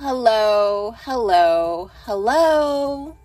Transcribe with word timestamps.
Hello, 0.00 0.94
hello, 0.96 1.90
hello. 2.04 3.16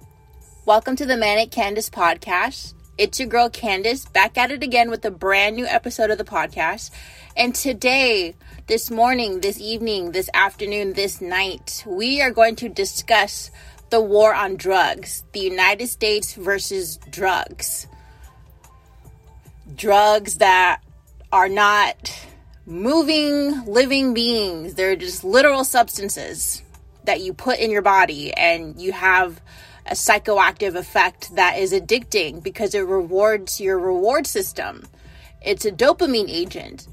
Welcome 0.65 0.95
to 0.95 1.05
the 1.05 1.15
Manic 1.15 1.51
Candice 1.51 1.91
podcast. 1.91 2.73
It's 2.97 3.19
your 3.19 3.29
girl 3.29 3.47
Candice 3.47 4.11
back 4.11 4.39
at 4.39 4.49
it 4.49 4.63
again 4.63 4.89
with 4.89 5.05
a 5.05 5.11
brand 5.11 5.55
new 5.55 5.67
episode 5.67 6.09
of 6.09 6.17
the 6.17 6.23
podcast. 6.23 6.89
And 7.37 7.53
today, 7.53 8.33
this 8.65 8.89
morning, 8.89 9.41
this 9.41 9.61
evening, 9.61 10.13
this 10.13 10.31
afternoon, 10.33 10.93
this 10.93 11.21
night, 11.21 11.83
we 11.85 12.23
are 12.23 12.31
going 12.31 12.55
to 12.55 12.69
discuss 12.69 13.51
the 13.91 14.01
war 14.01 14.33
on 14.33 14.55
drugs, 14.55 15.25
the 15.31 15.41
United 15.41 15.89
States 15.89 16.33
versus 16.33 16.97
drugs. 17.11 17.85
Drugs 19.75 20.37
that 20.37 20.81
are 21.31 21.49
not 21.49 22.11
moving, 22.65 23.63
living 23.65 24.15
beings. 24.15 24.73
They're 24.73 24.95
just 24.95 25.23
literal 25.23 25.65
substances 25.65 26.63
that 27.05 27.21
you 27.21 27.33
put 27.33 27.59
in 27.59 27.71
your 27.71 27.81
body 27.81 28.33
and 28.33 28.79
you 28.81 28.91
have 28.91 29.41
a 29.85 29.93
psychoactive 29.93 30.75
effect 30.75 31.35
that 31.35 31.57
is 31.57 31.73
addicting 31.73 32.41
because 32.41 32.73
it 32.73 32.81
rewards 32.81 33.59
your 33.59 33.77
reward 33.77 34.25
system. 34.25 34.83
It's 35.41 35.65
a 35.65 35.71
dopamine 35.71 36.29
agent. 36.29 36.87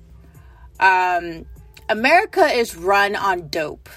Um, 0.80 1.46
America 1.88 2.46
is 2.46 2.76
run 2.76 3.14
on 3.14 3.48
dope. 3.48 3.88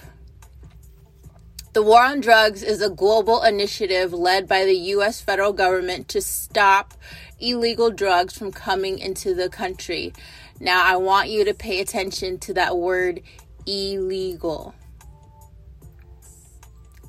The 1.74 1.82
war 1.82 2.04
on 2.04 2.22
drugs 2.22 2.62
is 2.62 2.84
a 2.84 2.90
global 2.90 3.42
initiative 3.42 4.14
led 4.14 4.48
by 4.48 4.64
the 4.66 4.76
US 4.76 5.22
federal 5.22 5.54
government 5.54 6.08
to 6.10 6.22
stop 6.22 6.94
illegal 7.40 7.90
drugs 7.90 8.38
from 8.38 8.52
coming 8.52 9.00
into 9.00 9.34
the 9.34 9.50
country. 9.50 10.14
Now, 10.60 10.84
I 10.86 10.98
want 10.98 11.30
you 11.30 11.46
to 11.46 11.54
pay 11.56 11.82
attention 11.82 12.38
to 12.40 12.54
that 12.54 12.78
word 12.78 13.22
illegal 13.66 14.76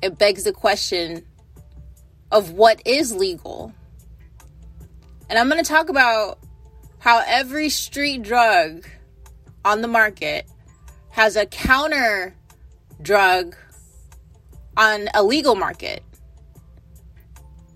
it 0.05 0.19
begs 0.19 0.45
the 0.45 0.53
question 0.53 1.25
of 2.31 2.51
what 2.51 2.83
is 2.85 3.15
legal. 3.15 3.73
And 5.31 5.39
I'm 5.39 5.49
going 5.49 5.65
to 5.65 5.69
talk 5.69 5.89
about 5.89 6.39
how 6.99 7.23
every 7.27 7.71
street 7.71 8.23
drug 8.23 8.87
on 9.65 9.81
the 9.81 9.89
market 9.89 10.47
has 11.09 11.37
a 11.37 11.47
counter 11.47 12.37
drug 13.01 13.57
on 14.77 15.09
a 15.15 15.23
legal 15.23 15.55
market. 15.55 16.03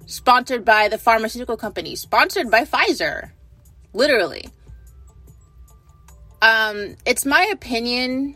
Sponsored 0.04 0.66
by 0.66 0.88
the 0.88 0.98
pharmaceutical 0.98 1.56
company, 1.56 1.96
sponsored 1.96 2.50
by 2.50 2.64
Pfizer. 2.64 3.30
Literally. 3.94 4.50
Um, 6.42 6.94
it's 7.06 7.24
my 7.24 7.48
opinion 7.50 8.34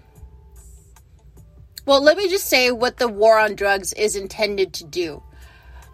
well, 1.85 2.03
let 2.03 2.17
me 2.17 2.29
just 2.29 2.47
say 2.47 2.71
what 2.71 2.99
the 2.99 3.09
war 3.09 3.39
on 3.39 3.55
drugs 3.55 3.93
is 3.95 4.15
intended 4.15 4.73
to 4.75 4.85
do. 4.85 5.23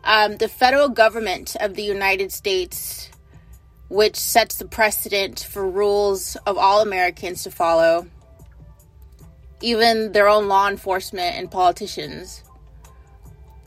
Um, 0.04 0.36
the 0.36 0.48
federal 0.48 0.88
government 0.88 1.56
of 1.60 1.74
the 1.74 1.82
United 1.82 2.32
States, 2.32 3.10
which 3.88 4.16
sets 4.16 4.56
the 4.56 4.66
precedent 4.66 5.40
for 5.40 5.68
rules 5.68 6.36
of 6.46 6.58
all 6.58 6.82
Americans 6.82 7.42
to 7.44 7.50
follow, 7.50 8.06
even 9.60 10.12
their 10.12 10.28
own 10.28 10.48
law 10.48 10.68
enforcement 10.68 11.36
and 11.36 11.50
politicians. 11.50 12.44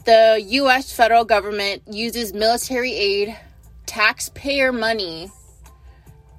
The 0.05 0.42
US 0.47 0.92
federal 0.94 1.25
government 1.25 1.83
uses 1.88 2.33
military 2.33 2.94
aid, 2.94 3.38
taxpayer 3.86 4.72
money, 4.72 5.31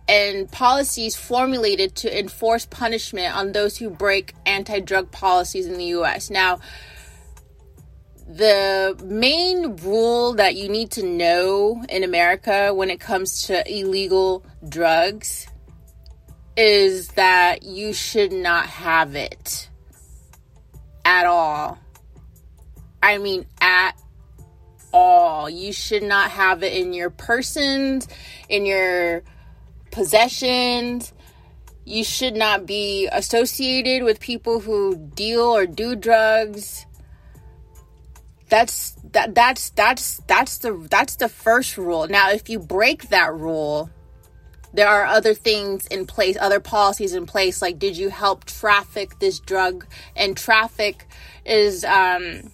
and 0.08 0.50
policies 0.50 1.16
formulated 1.16 1.94
to 1.96 2.18
enforce 2.18 2.66
punishment 2.66 3.36
on 3.36 3.52
those 3.52 3.76
who 3.76 3.90
break 3.90 4.34
anti 4.46 4.80
drug 4.80 5.10
policies 5.10 5.66
in 5.66 5.78
the 5.78 5.84
US. 5.86 6.30
Now, 6.30 6.60
the 8.28 8.98
main 9.04 9.76
rule 9.76 10.34
that 10.34 10.54
you 10.54 10.68
need 10.68 10.90
to 10.92 11.02
know 11.02 11.84
in 11.88 12.04
America 12.04 12.72
when 12.74 12.90
it 12.90 13.00
comes 13.00 13.42
to 13.44 13.62
illegal 13.70 14.44
drugs 14.68 15.46
is 16.56 17.08
that 17.08 17.62
you 17.62 17.92
should 17.92 18.32
not 18.32 18.66
have 18.66 19.14
it 19.14 19.68
at 21.04 21.26
all. 21.26 21.78
I 23.02 23.18
mean, 23.18 23.46
at 23.60 23.96
all. 24.92 25.48
You 25.48 25.72
should 25.72 26.02
not 26.02 26.30
have 26.30 26.62
it 26.62 26.72
in 26.72 26.92
your 26.92 27.10
persons, 27.10 28.06
in 28.48 28.66
your 28.66 29.22
possessions. 29.92 31.12
You 31.84 32.02
should 32.02 32.34
not 32.34 32.66
be 32.66 33.08
associated 33.12 34.04
with 34.04 34.18
people 34.20 34.60
who 34.60 34.96
deal 34.96 35.42
or 35.42 35.66
do 35.66 35.94
drugs. 35.94 36.86
That's 38.48 38.96
that 39.12 39.34
that's 39.34 39.70
that's 39.70 40.18
that's 40.26 40.58
the 40.58 40.86
that's 40.90 41.16
the 41.16 41.28
first 41.28 41.78
rule. 41.78 42.08
Now, 42.08 42.30
if 42.30 42.48
you 42.48 42.58
break 42.58 43.08
that 43.08 43.32
rule, 43.34 43.90
there 44.74 44.88
are 44.88 45.06
other 45.06 45.34
things 45.34 45.86
in 45.86 46.06
place, 46.06 46.36
other 46.40 46.60
policies 46.60 47.14
in 47.14 47.26
place 47.26 47.62
like 47.62 47.78
did 47.78 47.96
you 47.96 48.10
help 48.10 48.44
traffic 48.44 49.18
this 49.18 49.38
drug? 49.40 49.86
And 50.16 50.36
traffic 50.36 51.06
is 51.44 51.84
um 51.84 52.50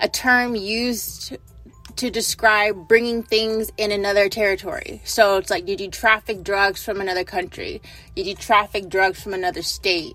a 0.00 0.08
term 0.08 0.56
used 0.56 1.36
to 1.96 2.10
describe 2.10 2.88
bringing 2.88 3.22
things 3.22 3.70
in 3.76 3.92
another 3.92 4.28
territory. 4.28 5.00
So 5.04 5.36
it's 5.36 5.50
like, 5.50 5.66
did 5.66 5.80
you 5.80 5.90
traffic 5.90 6.42
drugs 6.42 6.84
from 6.84 7.00
another 7.00 7.24
country? 7.24 7.82
Did 8.14 8.26
you 8.26 8.34
traffic 8.34 8.88
drugs 8.88 9.22
from 9.22 9.34
another 9.34 9.62
state? 9.62 10.14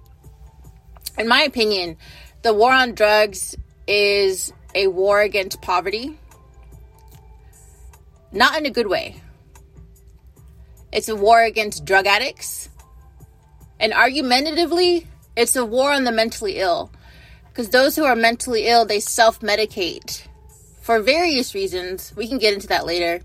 In 1.17 1.27
my 1.27 1.41
opinion, 1.41 1.97
the 2.43 2.53
war 2.53 2.71
on 2.71 2.93
drugs 2.93 3.55
is 3.87 4.53
a 4.75 4.87
war 4.87 5.21
against 5.21 5.61
poverty, 5.61 6.17
not 8.31 8.57
in 8.57 8.65
a 8.65 8.69
good 8.71 8.87
way. 8.87 9.21
It's 10.91 11.09
a 11.09 11.15
war 11.15 11.41
against 11.43 11.85
drug 11.85 12.05
addicts. 12.05 12.69
And 13.79 13.93
argumentatively, 13.93 15.07
it's 15.35 15.55
a 15.55 15.65
war 15.65 15.91
on 15.91 16.03
the 16.03 16.11
mentally 16.11 16.57
ill. 16.57 16.91
Because 17.49 17.69
those 17.69 17.95
who 17.95 18.05
are 18.05 18.15
mentally 18.15 18.67
ill, 18.67 18.85
they 18.85 18.99
self 18.99 19.39
medicate 19.39 20.27
for 20.87 21.01
various 21.01 21.53
reasons. 21.53 22.13
We 22.15 22.29
can 22.29 22.37
get 22.37 22.53
into 22.53 22.67
that 22.67 22.85
later. 22.85 23.19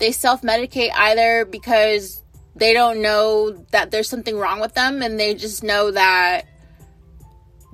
They 0.00 0.12
self 0.12 0.40
medicate 0.40 0.88
either 0.94 1.44
because 1.44 2.22
they 2.56 2.72
don't 2.72 3.02
know 3.02 3.50
that 3.70 3.90
there's 3.90 4.08
something 4.08 4.38
wrong 4.38 4.60
with 4.60 4.72
them 4.72 5.02
and 5.02 5.20
they 5.20 5.34
just 5.34 5.62
know 5.62 5.90
that 5.90 6.46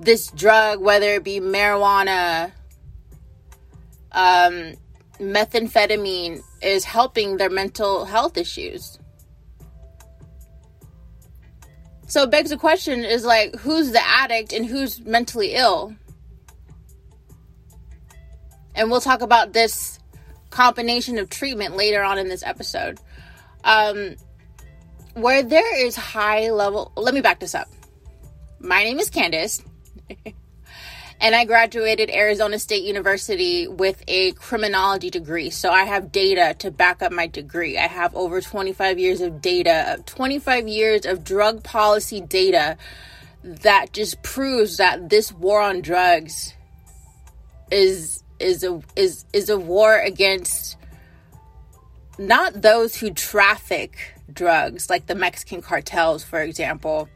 this 0.01 0.29
drug, 0.31 0.81
whether 0.81 1.13
it 1.13 1.23
be 1.23 1.39
marijuana, 1.39 2.51
um, 4.11 4.73
methamphetamine, 5.21 6.41
is 6.61 6.83
helping 6.83 7.37
their 7.37 7.49
mental 7.49 8.03
health 8.03 8.37
issues. 8.37 8.99
So 12.07 12.23
it 12.23 12.29
begs 12.29 12.49
the 12.49 12.57
question 12.57 13.05
is 13.05 13.23
like, 13.23 13.55
who's 13.55 13.93
the 13.93 14.05
addict 14.05 14.51
and 14.51 14.65
who's 14.65 14.99
mentally 14.99 15.53
ill? 15.53 15.95
And 18.81 18.89
we'll 18.89 18.99
talk 18.99 19.21
about 19.21 19.53
this 19.53 19.99
combination 20.49 21.19
of 21.19 21.29
treatment 21.29 21.77
later 21.77 22.01
on 22.01 22.17
in 22.17 22.29
this 22.29 22.41
episode. 22.41 22.99
Um, 23.63 24.15
where 25.13 25.43
there 25.43 25.85
is 25.85 25.95
high 25.95 26.49
level, 26.49 26.91
let 26.95 27.13
me 27.13 27.21
back 27.21 27.39
this 27.39 27.53
up. 27.53 27.67
My 28.59 28.83
name 28.83 28.97
is 28.97 29.11
Candice, 29.11 29.63
and 31.21 31.35
I 31.35 31.45
graduated 31.45 32.09
Arizona 32.09 32.57
State 32.57 32.81
University 32.81 33.67
with 33.67 34.03
a 34.07 34.31
criminology 34.31 35.11
degree. 35.11 35.51
So 35.51 35.69
I 35.69 35.83
have 35.83 36.11
data 36.11 36.55
to 36.57 36.71
back 36.71 37.03
up 37.03 37.11
my 37.11 37.27
degree. 37.27 37.77
I 37.77 37.85
have 37.85 38.15
over 38.15 38.41
25 38.41 38.97
years 38.97 39.21
of 39.21 39.43
data, 39.43 40.01
25 40.07 40.67
years 40.67 41.05
of 41.05 41.23
drug 41.23 41.63
policy 41.63 42.19
data 42.19 42.77
that 43.43 43.93
just 43.93 44.23
proves 44.23 44.77
that 44.77 45.11
this 45.11 45.31
war 45.31 45.61
on 45.61 45.81
drugs 45.81 46.55
is 47.69 48.20
is 48.41 48.63
a 48.63 48.81
is 48.95 49.25
is 49.33 49.49
a 49.49 49.57
war 49.57 49.99
against 49.99 50.77
not 52.17 52.61
those 52.61 52.95
who 52.95 53.11
traffic 53.11 54.15
drugs 54.31 54.89
like 54.89 55.07
the 55.07 55.15
Mexican 55.15 55.61
cartels 55.61 56.23
for 56.23 56.41
example. 56.41 57.09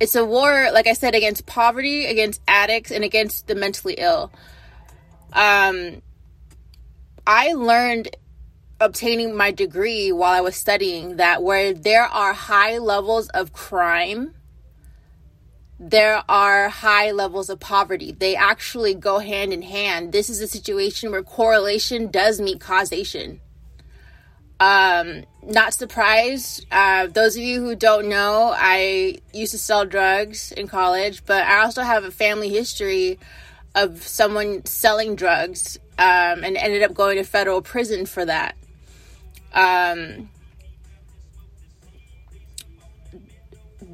It's 0.00 0.14
a 0.14 0.24
war 0.24 0.70
like 0.72 0.86
i 0.86 0.94
said 0.94 1.14
against 1.14 1.46
poverty 1.46 2.06
against 2.06 2.40
addicts 2.48 2.90
and 2.90 3.04
against 3.04 3.46
the 3.46 3.54
mentally 3.54 3.94
ill. 3.98 4.32
Um 5.32 6.02
i 7.26 7.52
learned 7.52 8.16
obtaining 8.80 9.36
my 9.36 9.52
degree 9.52 10.10
while 10.10 10.32
i 10.32 10.40
was 10.40 10.56
studying 10.56 11.16
that 11.16 11.40
where 11.40 11.72
there 11.72 12.02
are 12.02 12.32
high 12.32 12.78
levels 12.78 13.28
of 13.28 13.52
crime 13.52 14.34
there 15.82 16.22
are 16.28 16.68
high 16.68 17.10
levels 17.10 17.50
of 17.50 17.58
poverty. 17.58 18.12
They 18.12 18.36
actually 18.36 18.94
go 18.94 19.18
hand 19.18 19.52
in 19.52 19.62
hand. 19.62 20.12
This 20.12 20.30
is 20.30 20.40
a 20.40 20.46
situation 20.46 21.10
where 21.10 21.24
correlation 21.24 22.08
does 22.08 22.40
meet 22.40 22.60
causation. 22.60 23.40
Um, 24.60 25.24
not 25.42 25.74
surprised. 25.74 26.66
Uh, 26.70 27.08
those 27.08 27.34
of 27.34 27.42
you 27.42 27.60
who 27.60 27.74
don't 27.74 28.08
know, 28.08 28.54
I 28.56 29.18
used 29.34 29.50
to 29.52 29.58
sell 29.58 29.84
drugs 29.84 30.52
in 30.52 30.68
college, 30.68 31.26
but 31.26 31.44
I 31.44 31.64
also 31.64 31.82
have 31.82 32.04
a 32.04 32.12
family 32.12 32.48
history 32.48 33.18
of 33.74 34.06
someone 34.06 34.64
selling 34.64 35.16
drugs 35.16 35.78
um, 35.98 36.44
and 36.44 36.56
ended 36.56 36.84
up 36.84 36.94
going 36.94 37.16
to 37.16 37.24
federal 37.24 37.60
prison 37.60 38.06
for 38.06 38.24
that. 38.24 38.54
Um, 39.52 40.30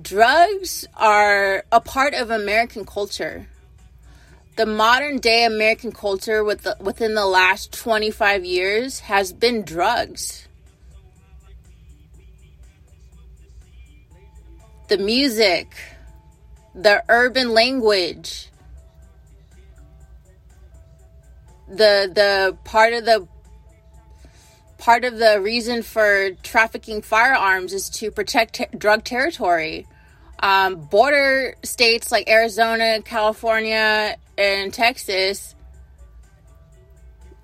drugs 0.09 0.87
are 0.97 1.65
a 1.71 1.83
part 1.83 2.15
of 2.15 2.31
American 2.31 2.87
culture. 2.87 3.47
The 4.57 4.65
modern 4.65 5.19
day 5.19 5.45
American 5.45 5.93
culture 5.93 6.43
with 6.43 6.63
the, 6.63 6.79
within 6.81 7.15
the 7.15 7.27
last 7.27 7.73
25 7.75 8.43
years 8.43 9.01
has 9.01 9.35
been 9.35 9.65
drugs. 9.65 10.49
The 14.89 14.97
music, 14.97 15.75
the 16.75 17.05
urban 17.11 17.53
language, 17.53 18.49
the 21.69 22.11
the 22.15 22.57
part 22.65 22.95
of 22.95 23.05
the 23.05 23.29
part 24.79 25.05
of 25.05 25.19
the 25.19 25.39
reason 25.39 25.83
for 25.83 26.31
trafficking 26.43 27.03
firearms 27.03 27.75
is 27.75 27.91
to 27.91 28.11
protect 28.11 28.55
ter- 28.55 28.79
drug 28.79 29.05
territory. 29.05 29.87
Um, 30.41 30.77
border 30.77 31.55
states 31.65 32.13
like 32.13 32.29
Arizona, 32.29 33.03
California, 33.03 34.17
and 34.37 34.73
Texas, 34.73 35.55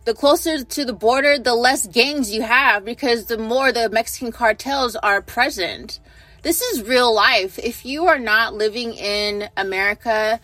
the 0.04 0.14
closer 0.14 0.62
to 0.62 0.84
the 0.84 0.92
border, 0.92 1.38
the 1.38 1.54
less 1.54 1.86
gangs 1.86 2.32
you 2.32 2.42
have 2.42 2.84
because 2.84 3.26
the 3.26 3.38
more 3.38 3.72
the 3.72 3.88
Mexican 3.88 4.32
cartels 4.32 4.96
are 4.96 5.22
present. 5.22 5.98
This 6.42 6.60
is 6.60 6.82
real 6.82 7.14
life. 7.14 7.58
If 7.58 7.86
you 7.86 8.06
are 8.06 8.18
not 8.18 8.54
living 8.54 8.92
in 8.92 9.48
America, 9.56 10.38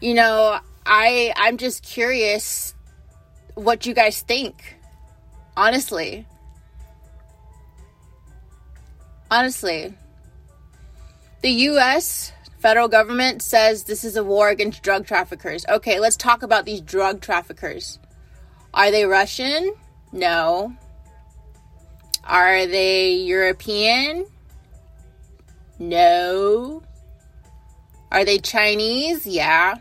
you 0.00 0.14
know, 0.14 0.60
I 0.86 1.32
I'm 1.36 1.56
just 1.56 1.82
curious 1.82 2.74
what 3.54 3.86
you 3.86 3.92
guys 3.92 4.22
think. 4.22 4.76
Honestly. 5.56 6.24
Honestly. 9.30 9.92
The 11.40 11.50
US 11.50 12.32
federal 12.58 12.88
government 12.88 13.42
says 13.42 13.84
this 13.84 14.04
is 14.04 14.16
a 14.16 14.24
war 14.24 14.48
against 14.48 14.82
drug 14.82 15.06
traffickers. 15.06 15.64
Okay, 15.68 16.00
let's 16.00 16.16
talk 16.16 16.42
about 16.42 16.64
these 16.64 16.80
drug 16.80 17.20
traffickers. 17.20 17.98
Are 18.74 18.90
they 18.90 19.04
Russian? 19.04 19.74
No. 20.12 20.74
Are 22.24 22.66
they 22.66 23.14
European? 23.14 24.26
No. 25.78 26.82
Are 28.10 28.24
they 28.24 28.38
Chinese? 28.38 29.26
Yeah. 29.26 29.76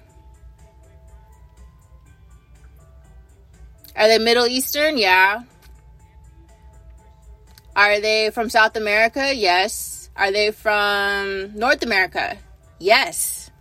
Are 3.96 4.08
they 4.08 4.20
Middle 4.20 4.46
Eastern? 4.46 4.98
Yeah. 4.98 5.42
Are 7.76 8.00
they 8.00 8.30
from 8.32 8.50
South 8.50 8.76
America? 8.76 9.34
Yes. 9.34 9.97
Are 10.18 10.32
they 10.32 10.50
from 10.52 11.52
North 11.54 11.84
America? 11.84 12.38
Yes. 12.80 13.52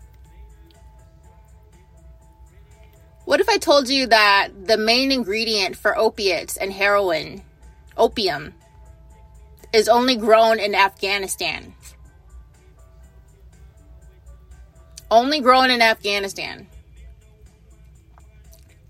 What 3.27 3.41
if 3.41 3.49
I 3.49 3.59
told 3.59 3.89
you 3.89 4.07
that 4.07 4.49
the 4.67 4.79
main 4.79 5.13
ingredient 5.13 5.77
for 5.77 5.99
opiates 5.99 6.57
and 6.57 6.73
heroin, 6.73 7.43
opium, 7.97 8.55
is 9.73 9.89
only 9.89 10.17
grown 10.17 10.59
in 10.59 10.75
Afghanistan? 10.75 11.75
Only 15.11 15.41
grown 15.41 15.71
in 15.71 15.83
Afghanistan. 15.83 16.69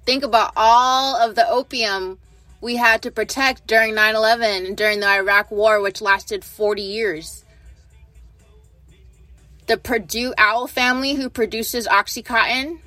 Think 0.04 0.22
about 0.22 0.52
all 0.54 1.16
of 1.16 1.34
the 1.34 1.48
opium 1.48 2.18
we 2.60 2.76
had 2.76 3.02
to 3.02 3.10
protect 3.10 3.66
during 3.66 3.94
9 3.94 4.14
11 4.14 4.66
and 4.66 4.76
during 4.76 5.00
the 5.00 5.08
Iraq 5.08 5.50
War, 5.50 5.80
which 5.80 6.00
lasted 6.00 6.44
40 6.44 6.82
years. 6.82 7.42
The 9.66 9.76
Purdue 9.76 10.32
Owl 10.38 10.66
family, 10.66 11.14
who 11.14 11.28
produces 11.28 11.86
Oxycontin, 11.88 12.78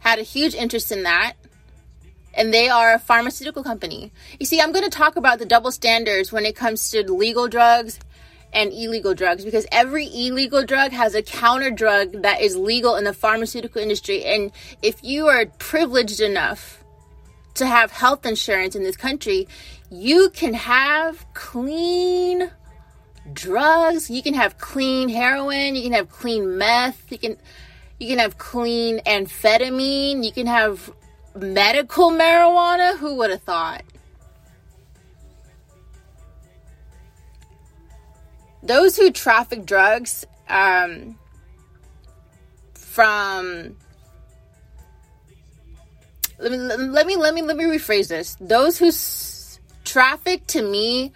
had 0.00 0.18
a 0.18 0.22
huge 0.22 0.54
interest 0.54 0.92
in 0.92 1.04
that. 1.04 1.34
And 2.34 2.52
they 2.52 2.68
are 2.68 2.94
a 2.94 2.98
pharmaceutical 2.98 3.62
company. 3.62 4.10
You 4.40 4.46
see, 4.46 4.60
I'm 4.60 4.72
going 4.72 4.84
to 4.84 4.90
talk 4.90 5.16
about 5.16 5.38
the 5.38 5.44
double 5.44 5.70
standards 5.70 6.32
when 6.32 6.46
it 6.46 6.56
comes 6.56 6.90
to 6.90 7.10
legal 7.10 7.46
drugs 7.46 7.98
and 8.52 8.72
illegal 8.72 9.14
drugs 9.14 9.44
because 9.44 9.66
every 9.72 10.06
illegal 10.06 10.64
drug 10.64 10.92
has 10.92 11.14
a 11.14 11.22
counter 11.22 11.70
drug 11.70 12.22
that 12.22 12.40
is 12.40 12.56
legal 12.56 12.96
in 12.96 13.04
the 13.04 13.12
pharmaceutical 13.12 13.80
industry. 13.80 14.24
And 14.24 14.52
if 14.82 15.02
you 15.02 15.26
are 15.28 15.46
privileged 15.58 16.20
enough 16.20 16.82
to 17.54 17.66
have 17.66 17.90
health 17.90 18.26
insurance 18.26 18.74
in 18.74 18.82
this 18.82 18.96
country, 18.96 19.48
you 19.90 20.30
can 20.30 20.54
have 20.54 21.26
clean 21.34 22.50
drugs. 23.32 24.10
You 24.10 24.22
can 24.22 24.34
have 24.34 24.58
clean 24.58 25.08
heroin. 25.08 25.76
You 25.76 25.82
can 25.82 25.92
have 25.92 26.08
clean 26.08 26.58
meth. 26.58 27.10
You 27.10 27.18
can 27.18 27.36
you 27.98 28.08
can 28.08 28.18
have 28.18 28.38
clean 28.38 29.00
amphetamine. 29.00 30.24
You 30.24 30.32
can 30.32 30.46
have 30.46 30.92
medical 31.36 32.10
marijuana. 32.10 32.96
Who 32.98 33.16
would 33.16 33.30
have 33.30 33.42
thought? 33.42 33.84
those 38.62 38.96
who 38.96 39.10
traffic 39.10 39.66
drugs 39.66 40.24
um, 40.48 41.18
from 42.74 43.76
let 46.38 46.52
me, 46.52 46.58
let 46.58 47.06
me 47.06 47.16
let 47.16 47.34
me 47.34 47.42
let 47.42 47.56
me 47.56 47.64
rephrase 47.64 48.08
this 48.08 48.36
those 48.40 48.78
who 48.78 48.86
s- 48.86 49.60
traffic 49.84 50.46
to 50.48 50.62
me 50.62 51.12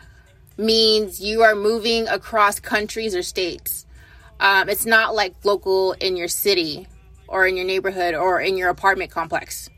means 0.57 1.21
you 1.21 1.43
are 1.43 1.55
moving 1.55 2.09
across 2.09 2.61
countries 2.61 3.15
or 3.15 3.23
states 3.23 3.87
um, 4.41 4.69
it's 4.69 4.87
not 4.87 5.15
like 5.15 5.35
local 5.45 5.93
in 5.93 6.17
your 6.17 6.29
city 6.29 6.87
or 7.29 7.47
in 7.47 7.57
your 7.57 7.67
neighborhood 7.67 8.15
or 8.15 8.41
in 8.41 8.57
your 8.57 8.69
apartment 8.69 9.11
complex 9.11 9.69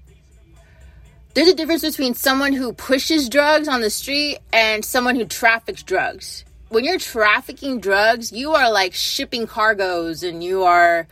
there's 1.34 1.48
a 1.48 1.54
difference 1.54 1.82
between 1.82 2.14
someone 2.14 2.52
who 2.52 2.72
pushes 2.72 3.28
drugs 3.28 3.68
on 3.68 3.80
the 3.80 3.90
street 3.90 4.38
and 4.52 4.84
someone 4.84 5.14
who 5.14 5.24
traffics 5.24 5.82
drugs 5.82 6.44
when 6.68 6.84
you're 6.84 6.98
trafficking 6.98 7.80
drugs, 7.80 8.32
you 8.32 8.52
are 8.52 8.70
like 8.70 8.94
shipping 8.94 9.46
cargoes 9.46 10.22
and 10.22 10.42
you 10.42 10.64
are 10.64 11.06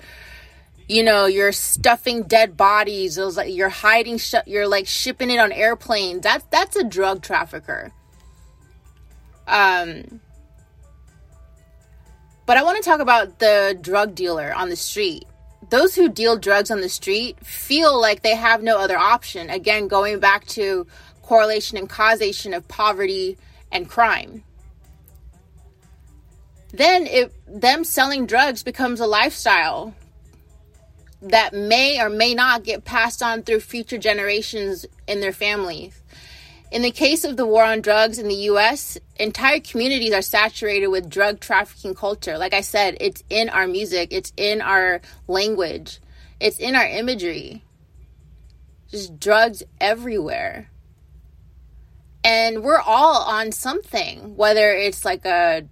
you 0.88 1.02
know, 1.02 1.26
you're 1.26 1.50
stuffing 1.50 2.22
dead 2.22 2.56
bodies. 2.56 3.16
Those 3.16 3.36
like 3.36 3.52
you're 3.52 3.68
hiding 3.68 4.18
sh- 4.18 4.34
you're 4.46 4.68
like 4.68 4.86
shipping 4.86 5.30
it 5.30 5.38
on 5.38 5.50
airplanes. 5.50 6.22
That's 6.22 6.44
that's 6.50 6.76
a 6.76 6.84
drug 6.84 7.22
trafficker. 7.22 7.92
Um 9.46 10.20
but 12.46 12.56
I 12.56 12.62
want 12.62 12.82
to 12.82 12.88
talk 12.88 13.00
about 13.00 13.40
the 13.40 13.76
drug 13.80 14.14
dealer 14.14 14.54
on 14.54 14.68
the 14.68 14.76
street. 14.76 15.24
Those 15.68 15.96
who 15.96 16.08
deal 16.08 16.36
drugs 16.36 16.70
on 16.70 16.80
the 16.80 16.88
street 16.88 17.44
feel 17.44 18.00
like 18.00 18.22
they 18.22 18.36
have 18.36 18.62
no 18.62 18.78
other 18.78 18.96
option. 18.96 19.50
Again, 19.50 19.88
going 19.88 20.20
back 20.20 20.46
to 20.48 20.86
correlation 21.22 21.76
and 21.76 21.88
causation 21.88 22.54
of 22.54 22.68
poverty 22.68 23.36
and 23.72 23.88
crime 23.88 24.44
then 26.76 27.06
it 27.06 27.32
them 27.46 27.84
selling 27.84 28.26
drugs 28.26 28.62
becomes 28.62 29.00
a 29.00 29.06
lifestyle 29.06 29.94
that 31.22 31.54
may 31.54 32.00
or 32.00 32.10
may 32.10 32.34
not 32.34 32.64
get 32.64 32.84
passed 32.84 33.22
on 33.22 33.42
through 33.42 33.60
future 33.60 33.98
generations 33.98 34.84
in 35.06 35.20
their 35.20 35.32
families. 35.32 36.02
In 36.70 36.82
the 36.82 36.90
case 36.90 37.24
of 37.24 37.36
the 37.36 37.46
war 37.46 37.62
on 37.62 37.80
drugs 37.80 38.18
in 38.18 38.28
the 38.28 38.34
US, 38.50 38.98
entire 39.16 39.60
communities 39.60 40.12
are 40.12 40.22
saturated 40.22 40.88
with 40.88 41.08
drug 41.08 41.40
trafficking 41.40 41.94
culture. 41.94 42.38
Like 42.38 42.54
I 42.54 42.60
said, 42.60 42.96
it's 43.00 43.22
in 43.30 43.48
our 43.48 43.66
music, 43.66 44.08
it's 44.10 44.32
in 44.36 44.60
our 44.60 45.00
language, 45.28 46.00
it's 46.40 46.58
in 46.58 46.74
our 46.74 46.86
imagery. 46.86 47.62
Just 48.88 49.18
drugs 49.18 49.62
everywhere. 49.80 50.70
And 52.24 52.64
we're 52.64 52.80
all 52.80 53.22
on 53.22 53.52
something, 53.52 54.36
whether 54.36 54.70
it's 54.72 55.04
like 55.04 55.24
a 55.24 55.64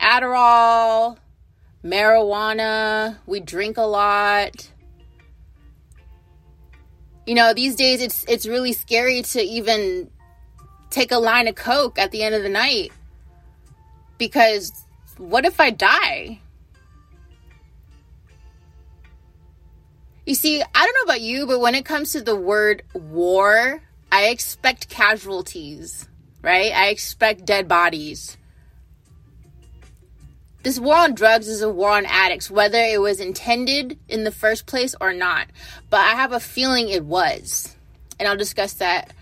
Adderall, 0.00 1.18
marijuana, 1.84 3.18
we 3.26 3.40
drink 3.40 3.76
a 3.76 3.82
lot. 3.82 4.70
You 7.26 7.34
know, 7.34 7.54
these 7.54 7.76
days 7.76 8.02
it's 8.02 8.24
it's 8.28 8.46
really 8.46 8.72
scary 8.72 9.22
to 9.22 9.42
even 9.42 10.10
take 10.94 11.12
a 11.12 11.18
line 11.18 11.48
of 11.48 11.56
coke 11.56 11.98
at 11.98 12.12
the 12.12 12.22
end 12.22 12.34
of 12.34 12.42
the 12.42 12.48
night 12.48 12.92
because 14.16 14.72
what 15.18 15.44
if 15.44 15.60
I 15.60 15.70
die? 15.70 16.40
You 20.24 20.34
see, 20.34 20.62
I 20.62 20.84
don't 20.84 20.94
know 20.94 21.12
about 21.12 21.20
you, 21.20 21.46
but 21.46 21.60
when 21.60 21.74
it 21.74 21.84
comes 21.84 22.12
to 22.12 22.22
the 22.22 22.36
word 22.36 22.82
war, 22.94 23.82
I 24.10 24.28
expect 24.28 24.88
casualties, 24.88 26.08
right? 26.40 26.72
I 26.72 26.88
expect 26.88 27.44
dead 27.44 27.68
bodies. 27.68 28.38
This 30.62 30.80
war 30.80 30.96
on 30.96 31.14
drugs 31.14 31.46
is 31.46 31.60
a 31.60 31.68
war 31.68 31.90
on 31.90 32.06
addicts, 32.06 32.50
whether 32.50 32.78
it 32.78 33.00
was 33.00 33.20
intended 33.20 33.98
in 34.08 34.24
the 34.24 34.30
first 34.30 34.64
place 34.64 34.94
or 34.98 35.12
not. 35.12 35.48
But 35.90 36.00
I 36.00 36.12
have 36.12 36.32
a 36.32 36.40
feeling 36.40 36.88
it 36.88 37.04
was. 37.04 37.76
And 38.18 38.26
I'll 38.26 38.36
discuss 38.36 38.74
that 38.74 39.12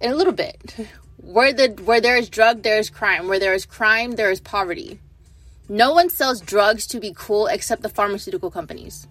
in 0.00 0.12
a 0.12 0.14
little 0.14 0.32
bit. 0.32 0.74
Where 1.16 1.52
the 1.52 1.68
where 1.84 2.00
there 2.00 2.16
is 2.16 2.28
drug, 2.28 2.62
there 2.62 2.78
is 2.78 2.90
crime. 2.90 3.28
Where 3.28 3.38
there 3.38 3.54
is 3.54 3.66
crime, 3.66 4.12
there 4.12 4.30
is 4.30 4.40
poverty. 4.40 5.00
No 5.68 5.92
one 5.92 6.10
sells 6.10 6.40
drugs 6.40 6.86
to 6.88 6.98
be 6.98 7.12
cool 7.14 7.46
except 7.46 7.82
the 7.82 7.88
pharmaceutical 7.88 8.50
companies. 8.50 9.06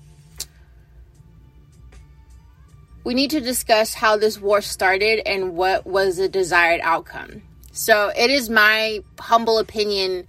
We 3.04 3.14
need 3.14 3.30
to 3.32 3.40
discuss 3.40 3.94
how 3.94 4.18
this 4.18 4.42
war 4.42 4.62
started 4.62 5.22
and 5.26 5.56
what 5.56 5.88
was 5.88 6.18
the 6.18 6.28
desired 6.28 6.82
outcome. 6.84 7.44
So, 7.72 8.12
it 8.16 8.30
is 8.30 8.50
my 8.50 9.00
humble 9.20 9.58
opinion 9.58 10.28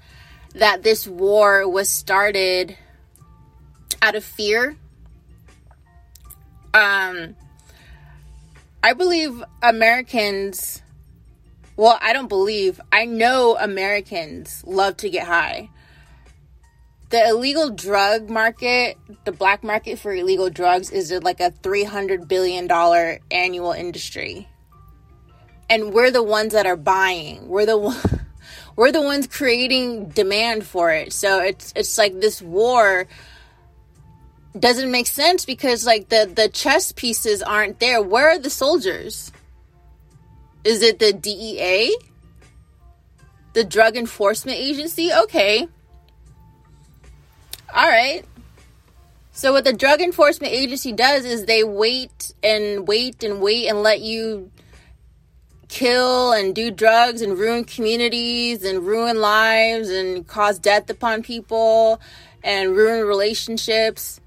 that 0.55 0.83
this 0.83 1.07
war 1.07 1.69
was 1.69 1.89
started 1.89 2.77
out 4.01 4.15
of 4.15 4.25
fear. 4.25 4.77
Um, 6.73 7.35
I 8.83 8.95
believe 8.95 9.43
Americans, 9.63 10.81
well, 11.77 11.99
I 12.01 12.15
don't 12.15 12.29
believe, 12.29 12.81
I 12.91 13.05
know 13.05 13.57
Americans 13.61 14.65
love 14.67 14.97
to 14.99 15.11
get 15.11 15.27
high. 15.27 15.69
The 17.11 17.29
illegal 17.29 17.71
drug 17.71 18.31
market, 18.31 18.97
the 19.25 19.33
black 19.33 19.63
market 19.63 19.99
for 19.99 20.15
illegal 20.15 20.49
drugs, 20.49 20.91
is 20.91 21.13
like 21.13 21.41
a 21.41 21.51
$300 21.51 22.27
billion 22.27 22.71
annual 23.31 23.73
industry. 23.73 24.49
And 25.69 25.93
we're 25.93 26.11
the 26.11 26.23
ones 26.23 26.55
that 26.55 26.67
are 26.67 26.77
buying. 26.77 27.49
We're 27.49 27.67
the 27.67 27.77
ones 27.77 28.05
we're 28.77 28.93
the 28.93 29.03
ones 29.03 29.27
creating 29.27 30.09
demand 30.09 30.65
for 30.65 30.91
it. 30.91 31.13
So 31.13 31.41
it's 31.41 31.73
it's 31.77 31.99
like 31.99 32.21
this 32.21 32.41
war 32.41 33.07
doesn't 34.59 34.91
make 34.91 35.07
sense 35.07 35.45
because 35.45 35.87
like 35.87 36.09
the 36.09 36.31
the 36.33 36.49
chess 36.49 36.93
pieces 36.93 37.43
aren't 37.43 37.79
there. 37.81 38.03
Where 38.03 38.31
are 38.31 38.39
the 38.39 38.51
soldiers? 38.51 39.33
Is 40.65 40.83
it 40.83 40.99
the 40.99 41.13
DEA? 41.13 41.97
The 43.53 43.65
Drug 43.65 43.97
Enforcement 43.97 44.59
Agency? 44.59 45.13
Okay. 45.13 45.69
All 47.75 47.89
right. 47.89 48.25
So 49.33 49.53
what 49.53 49.65
the 49.65 49.73
Drug 49.73 50.01
Enforcement 50.01 50.53
Agency 50.53 50.93
does 50.93 51.25
is 51.25 51.47
they 51.47 51.65
wait 51.65 52.35
and 52.43 52.87
wait 52.87 53.23
and 53.23 53.41
wait 53.41 53.69
and 53.69 53.83
let 53.83 54.01
you 54.01 54.51
kill 55.69 56.33
and 56.33 56.55
do 56.55 56.71
drugs 56.71 57.23
and 57.23 57.39
ruin 57.39 57.65
communities 57.65 58.65
and 58.65 58.85
ruin 58.85 59.21
lives 59.21 59.89
and 59.89 60.27
cause 60.27 60.59
death 60.59 60.91
upon 60.91 61.23
people 61.23 62.01
and 62.43 62.77
ruin 62.77 63.07
relationships. 63.07 64.21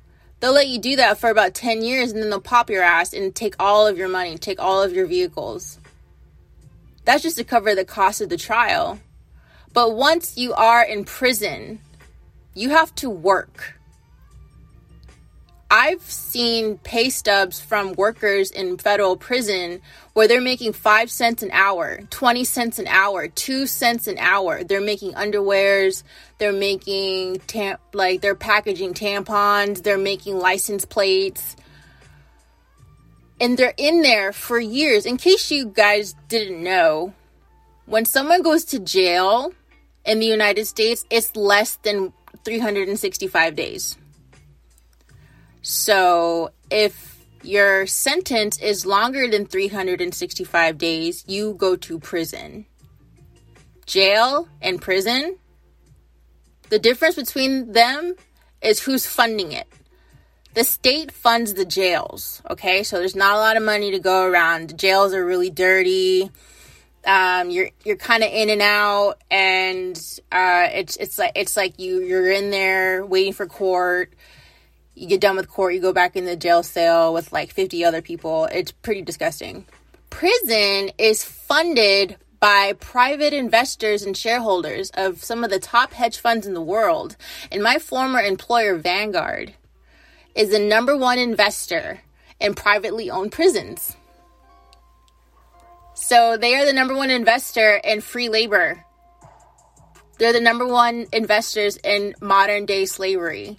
They'll 0.43 0.51
let 0.51 0.67
you 0.67 0.77
do 0.77 0.97
that 0.97 1.19
for 1.19 1.29
about 1.29 1.53
10 1.53 1.83
years 1.83 2.11
and 2.11 2.21
then 2.21 2.29
they'll 2.29 2.41
pop 2.41 2.69
your 2.69 2.83
ass 2.83 3.13
and 3.13 3.33
take 3.33 3.55
all 3.61 3.87
of 3.87 3.97
your 3.97 4.09
money, 4.09 4.37
take 4.37 4.61
all 4.61 4.83
of 4.83 4.91
your 4.91 5.05
vehicles. 5.05 5.79
That's 7.05 7.23
just 7.23 7.37
to 7.37 7.45
cover 7.45 7.73
the 7.73 7.85
cost 7.85 8.19
of 8.19 8.27
the 8.27 8.35
trial. 8.35 8.99
But 9.71 9.95
once 9.95 10.37
you 10.37 10.53
are 10.53 10.83
in 10.83 11.05
prison, 11.05 11.79
you 12.53 12.71
have 12.71 12.93
to 12.95 13.09
work. 13.09 13.79
I've 15.75 16.03
seen 16.03 16.77
pay 16.77 17.09
stubs 17.09 17.59
from 17.59 17.93
workers 17.93 18.51
in 18.51 18.77
federal 18.77 19.17
prison 19.17 19.81
where 20.13 20.27
they're 20.27 20.39
making 20.39 20.73
five 20.73 21.09
cents 21.09 21.41
an 21.41 21.49
hour, 21.51 22.01
20 22.11 22.43
cents 22.43 22.77
an 22.77 22.85
hour, 22.85 23.27
two 23.27 23.65
cents 23.65 24.05
an 24.05 24.19
hour. 24.19 24.63
They're 24.63 24.81
making 24.81 25.13
underwears, 25.13 26.03
they're 26.37 26.53
making 26.53 27.39
tam- 27.47 27.79
like 27.91 28.21
they're 28.21 28.35
packaging 28.35 28.93
tampons, 28.93 29.81
they're 29.81 29.97
making 29.97 30.37
license 30.37 30.85
plates. 30.85 31.55
And 33.41 33.57
they're 33.57 33.73
in 33.75 34.03
there 34.03 34.31
for 34.31 34.59
years. 34.59 35.07
In 35.07 35.17
case 35.17 35.49
you 35.49 35.65
guys 35.65 36.13
didn't 36.27 36.61
know, 36.61 37.15
when 37.87 38.05
someone 38.05 38.43
goes 38.43 38.63
to 38.65 38.79
jail 38.79 39.51
in 40.05 40.19
the 40.19 40.27
United 40.27 40.67
States, 40.67 41.03
it's 41.09 41.35
less 41.35 41.77
than 41.77 42.13
365 42.45 43.55
days. 43.55 43.97
So 45.63 46.51
if 46.69 47.25
your 47.41 47.87
sentence 47.87 48.59
is 48.59 48.85
longer 48.85 49.29
than 49.29 49.45
365 49.45 50.77
days, 50.77 51.23
you 51.25 51.53
go 51.53 51.77
to 51.77 51.99
prison. 51.99 52.65
Jail 53.85 54.49
and 54.61 54.81
prison, 54.81 55.37
the 56.69 56.79
difference 56.79 57.15
between 57.15 57.71
them 57.71 58.15
is 58.61 58.81
who's 58.81 59.05
funding 59.05 59.53
it. 59.53 59.67
The 60.53 60.65
state 60.65 61.11
funds 61.11 61.53
the 61.53 61.65
jails, 61.65 62.41
okay? 62.49 62.83
So 62.83 62.99
there's 62.99 63.15
not 63.15 63.35
a 63.35 63.39
lot 63.39 63.57
of 63.57 63.63
money 63.63 63.91
to 63.91 63.99
go 63.99 64.25
around. 64.25 64.69
The 64.69 64.75
jails 64.75 65.13
are 65.13 65.25
really 65.25 65.49
dirty. 65.49 66.29
Um, 67.05 67.49
you're 67.49 67.69
you're 67.83 67.97
kind 67.97 68.23
of 68.23 68.31
in 68.31 68.49
and 68.49 68.61
out, 68.61 69.21
and 69.29 69.97
uh, 70.31 70.67
it's 70.71 70.95
it's 70.97 71.17
like 71.17 71.33
it's 71.35 71.57
like 71.57 71.79
you 71.79 72.01
you're 72.01 72.31
in 72.31 72.49
there 72.49 73.05
waiting 73.05 73.33
for 73.33 73.45
court 73.45 74.13
you 74.95 75.07
get 75.07 75.21
done 75.21 75.35
with 75.35 75.49
court, 75.49 75.73
you 75.73 75.81
go 75.81 75.93
back 75.93 76.15
in 76.15 76.25
the 76.25 76.35
jail 76.35 76.63
cell 76.63 77.13
with 77.13 77.31
like 77.31 77.51
50 77.51 77.83
other 77.83 78.01
people. 78.01 78.45
It's 78.45 78.71
pretty 78.71 79.01
disgusting. 79.01 79.65
Prison 80.09 80.91
is 80.97 81.23
funded 81.23 82.17
by 82.39 82.73
private 82.73 83.33
investors 83.33 84.03
and 84.03 84.15
shareholders 84.15 84.91
of 84.95 85.23
some 85.23 85.43
of 85.43 85.49
the 85.49 85.59
top 85.59 85.93
hedge 85.93 86.17
funds 86.17 86.45
in 86.45 86.53
the 86.53 86.61
world. 86.61 87.15
And 87.51 87.63
my 87.63 87.79
former 87.79 88.19
employer, 88.19 88.75
Vanguard, 88.75 89.53
is 90.35 90.51
the 90.51 90.59
number 90.59 90.95
one 90.97 91.17
investor 91.17 92.01
in 92.39 92.53
privately 92.53 93.09
owned 93.09 93.31
prisons. 93.31 93.95
So 95.93 96.37
they 96.37 96.55
are 96.55 96.65
the 96.65 96.73
number 96.73 96.95
one 96.95 97.09
investor 97.09 97.75
in 97.83 98.01
free 98.01 98.27
labor. 98.27 98.83
They're 100.17 100.33
the 100.33 100.41
number 100.41 100.67
one 100.67 101.07
investors 101.13 101.77
in 101.77 102.13
modern 102.19 102.65
day 102.65 102.85
slavery. 102.85 103.57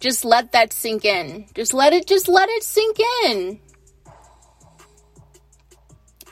Just 0.00 0.24
let 0.24 0.52
that 0.52 0.72
sink 0.72 1.04
in. 1.04 1.46
Just 1.54 1.74
let 1.74 1.92
it 1.92 2.06
just 2.06 2.26
let 2.26 2.48
it 2.48 2.62
sink 2.62 2.96
in. 3.24 3.60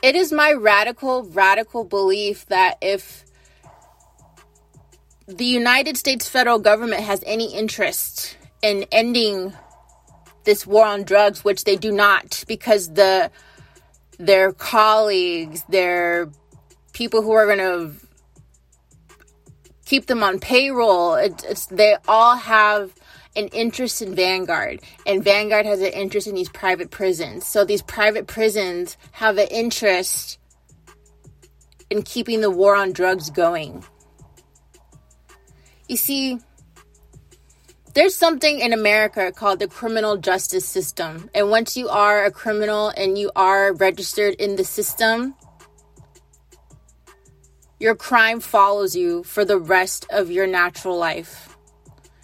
It 0.01 0.15
is 0.15 0.31
my 0.31 0.53
radical 0.53 1.23
radical 1.23 1.83
belief 1.83 2.47
that 2.47 2.77
if 2.81 3.25
the 5.27 5.45
United 5.45 5.97
States 5.97 6.27
federal 6.27 6.57
government 6.57 7.03
has 7.03 7.23
any 7.27 7.53
interest 7.53 8.37
in 8.63 8.85
ending 8.91 9.53
this 10.45 10.65
war 10.65 10.87
on 10.87 11.03
drugs, 11.03 11.43
which 11.43 11.63
they 11.63 11.75
do 11.75 11.91
not, 11.91 12.43
because 12.47 12.93
the 12.93 13.29
their 14.17 14.51
colleagues, 14.51 15.63
their 15.69 16.29
people 16.93 17.21
who 17.21 17.31
are 17.31 17.45
going 17.45 17.59
to 17.59 17.93
keep 19.85 20.07
them 20.07 20.23
on 20.23 20.39
payroll, 20.39 21.13
it, 21.13 21.67
they 21.71 21.95
all 22.07 22.35
have 22.35 22.91
an 23.39 23.47
interest 23.47 24.01
in 24.01 24.13
Vanguard, 24.13 24.81
and 25.07 25.23
Vanguard 25.23 25.65
has 25.65 25.79
an 25.79 25.93
interest 25.93 26.27
in 26.27 26.35
these 26.35 26.49
private 26.49 26.91
prisons. 26.91 27.47
So 27.47 27.65
these 27.65 27.81
private 27.81 28.27
prisons 28.27 28.97
have 29.13 29.37
an 29.37 29.47
interest 29.47 30.37
in 31.89 32.03
keeping 32.03 32.41
the 32.41 32.51
war 32.51 32.75
on 32.75 32.91
drugs 32.91 33.29
going. 33.29 33.83
You 35.87 35.97
see, 35.97 36.39
there's 37.95 38.15
something 38.15 38.59
in 38.59 38.73
America 38.73 39.31
called 39.31 39.59
the 39.59 39.67
criminal 39.67 40.17
justice 40.17 40.65
system. 40.65 41.29
And 41.33 41.49
once 41.49 41.75
you 41.75 41.89
are 41.89 42.23
a 42.25 42.31
criminal 42.31 42.89
and 42.89 43.17
you 43.17 43.31
are 43.35 43.73
registered 43.73 44.35
in 44.35 44.55
the 44.55 44.63
system, 44.63 45.33
your 47.79 47.95
crime 47.95 48.39
follows 48.41 48.95
you 48.95 49.23
for 49.23 49.45
the 49.45 49.57
rest 49.57 50.05
of 50.11 50.29
your 50.29 50.45
natural 50.45 50.97
life 50.97 51.48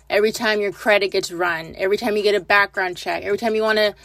every 0.10 0.32
time 0.32 0.62
your 0.62 0.72
credit 0.72 1.12
gets 1.12 1.32
run, 1.32 1.76
every 1.78 1.98
time 1.98 2.16
you 2.16 2.24
get 2.24 2.36
a 2.36 2.40
background 2.40 2.98
check, 2.98 3.24
every 3.24 3.38
time 3.38 3.56
you 3.56 3.62
want 3.62 3.78
to 3.78 3.96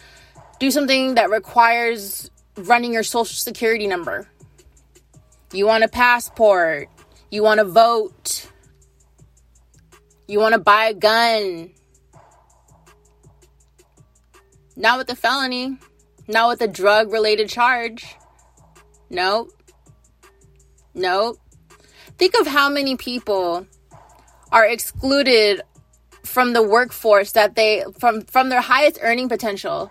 do 0.59 0.71
something 0.71 1.14
that 1.14 1.30
requires 1.30 2.30
running 2.57 2.92
your 2.92 3.02
social 3.02 3.35
security 3.35 3.87
number. 3.87 4.28
You 5.52 5.66
want 5.66 5.85
a 5.85 5.88
passport, 5.88 6.88
you 7.30 7.42
want 7.42 7.59
to 7.59 7.64
vote, 7.64 8.49
you 10.28 10.38
want 10.38 10.54
to 10.54 10.61
buy 10.61 10.87
a 10.87 10.95
gun. 10.95 11.71
Not 14.76 14.99
with 14.99 15.11
a 15.11 15.16
felony, 15.16 15.76
not 16.28 16.49
with 16.49 16.62
a 16.62 16.69
drug 16.69 17.12
related 17.12 17.49
charge. 17.49 18.16
Nope. 19.11 19.50
Nope. 20.95 21.38
Think 22.16 22.35
of 22.38 22.47
how 22.47 22.69
many 22.69 22.97
people 22.97 23.66
are 24.52 24.64
excluded 24.64 25.62
from 26.30 26.52
the 26.52 26.62
workforce 26.62 27.32
that 27.32 27.56
they 27.56 27.84
from 27.99 28.22
from 28.22 28.50
their 28.50 28.60
highest 28.60 29.00
earning 29.02 29.28
potential 29.28 29.90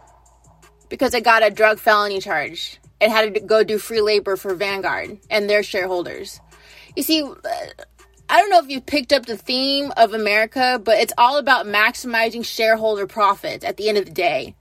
because 0.87 1.11
they 1.11 1.19
got 1.19 1.45
a 1.45 1.49
drug 1.49 1.79
felony 1.79 2.19
charge 2.19 2.79
and 3.01 3.11
had 3.11 3.33
to 3.33 3.39
go 3.41 3.63
do 3.63 3.77
free 3.77 4.01
labor 4.01 4.37
for 4.37 4.55
Vanguard 4.55 5.19
and 5.29 5.49
their 5.49 5.63
shareholders. 5.63 6.39
You 6.95 7.03
see, 7.03 7.21
uh, 7.23 7.35
I 8.29 8.39
don't 8.39 8.49
know 8.49 8.59
if 8.59 8.69
you 8.69 8.79
picked 8.79 9.11
up 9.11 9.25
the 9.25 9.35
theme 9.35 9.91
of 9.97 10.13
America, 10.13 10.81
but 10.81 10.97
it's 10.97 11.13
all 11.17 11.37
about 11.37 11.65
maximizing 11.65 12.45
shareholder 12.45 13.05
profits 13.05 13.65
at 13.65 13.75
the 13.75 13.89
end 13.89 13.97
of 13.97 14.05
the 14.05 14.11
day. 14.11 14.55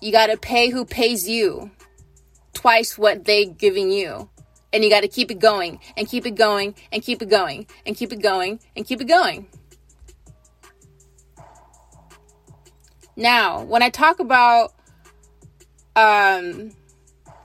You 0.00 0.10
got 0.10 0.26
to 0.26 0.36
pay 0.36 0.68
who 0.68 0.84
pays 0.84 1.28
you 1.28 1.70
twice 2.54 2.98
what 2.98 3.24
they 3.24 3.46
giving 3.46 3.92
you. 3.92 4.28
And 4.72 4.82
you 4.82 4.90
got 4.90 5.02
to 5.02 5.08
keep 5.08 5.30
it 5.30 5.38
going 5.38 5.80
and 5.96 6.08
keep 6.08 6.26
it 6.26 6.34
going 6.34 6.74
and 6.90 7.02
keep 7.02 7.20
it 7.20 7.28
going 7.28 7.66
and 7.84 7.96
keep 7.96 8.12
it 8.12 8.22
going 8.22 8.60
and 8.74 8.86
keep 8.86 9.00
it 9.00 9.08
going. 9.08 9.46
Now, 13.16 13.62
when 13.62 13.82
I 13.82 13.90
talk 13.90 14.20
about 14.20 14.72
um 15.94 16.72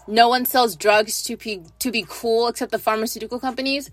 no 0.07 0.29
one 0.29 0.45
sells 0.45 0.75
drugs 0.75 1.21
to 1.23 1.37
be 1.37 1.61
to 1.79 1.91
be 1.91 2.05
cool 2.07 2.47
except 2.47 2.71
the 2.71 2.79
pharmaceutical 2.79 3.39
companies. 3.39 3.91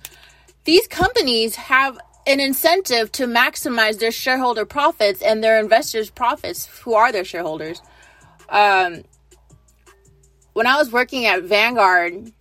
These 0.64 0.86
companies 0.86 1.56
have 1.56 1.98
an 2.26 2.40
incentive 2.40 3.12
to 3.12 3.26
maximize 3.26 3.98
their 3.98 4.12
shareholder 4.12 4.64
profits 4.64 5.20
and 5.20 5.44
their 5.44 5.60
investors' 5.60 6.08
profits, 6.08 6.66
who 6.66 6.94
are 6.94 7.12
their 7.12 7.24
shareholders. 7.24 7.82
Um, 8.48 9.02
when 10.54 10.66
I 10.66 10.76
was 10.76 10.90
working 10.90 11.26
at 11.26 11.42
Vanguard, 11.42 12.32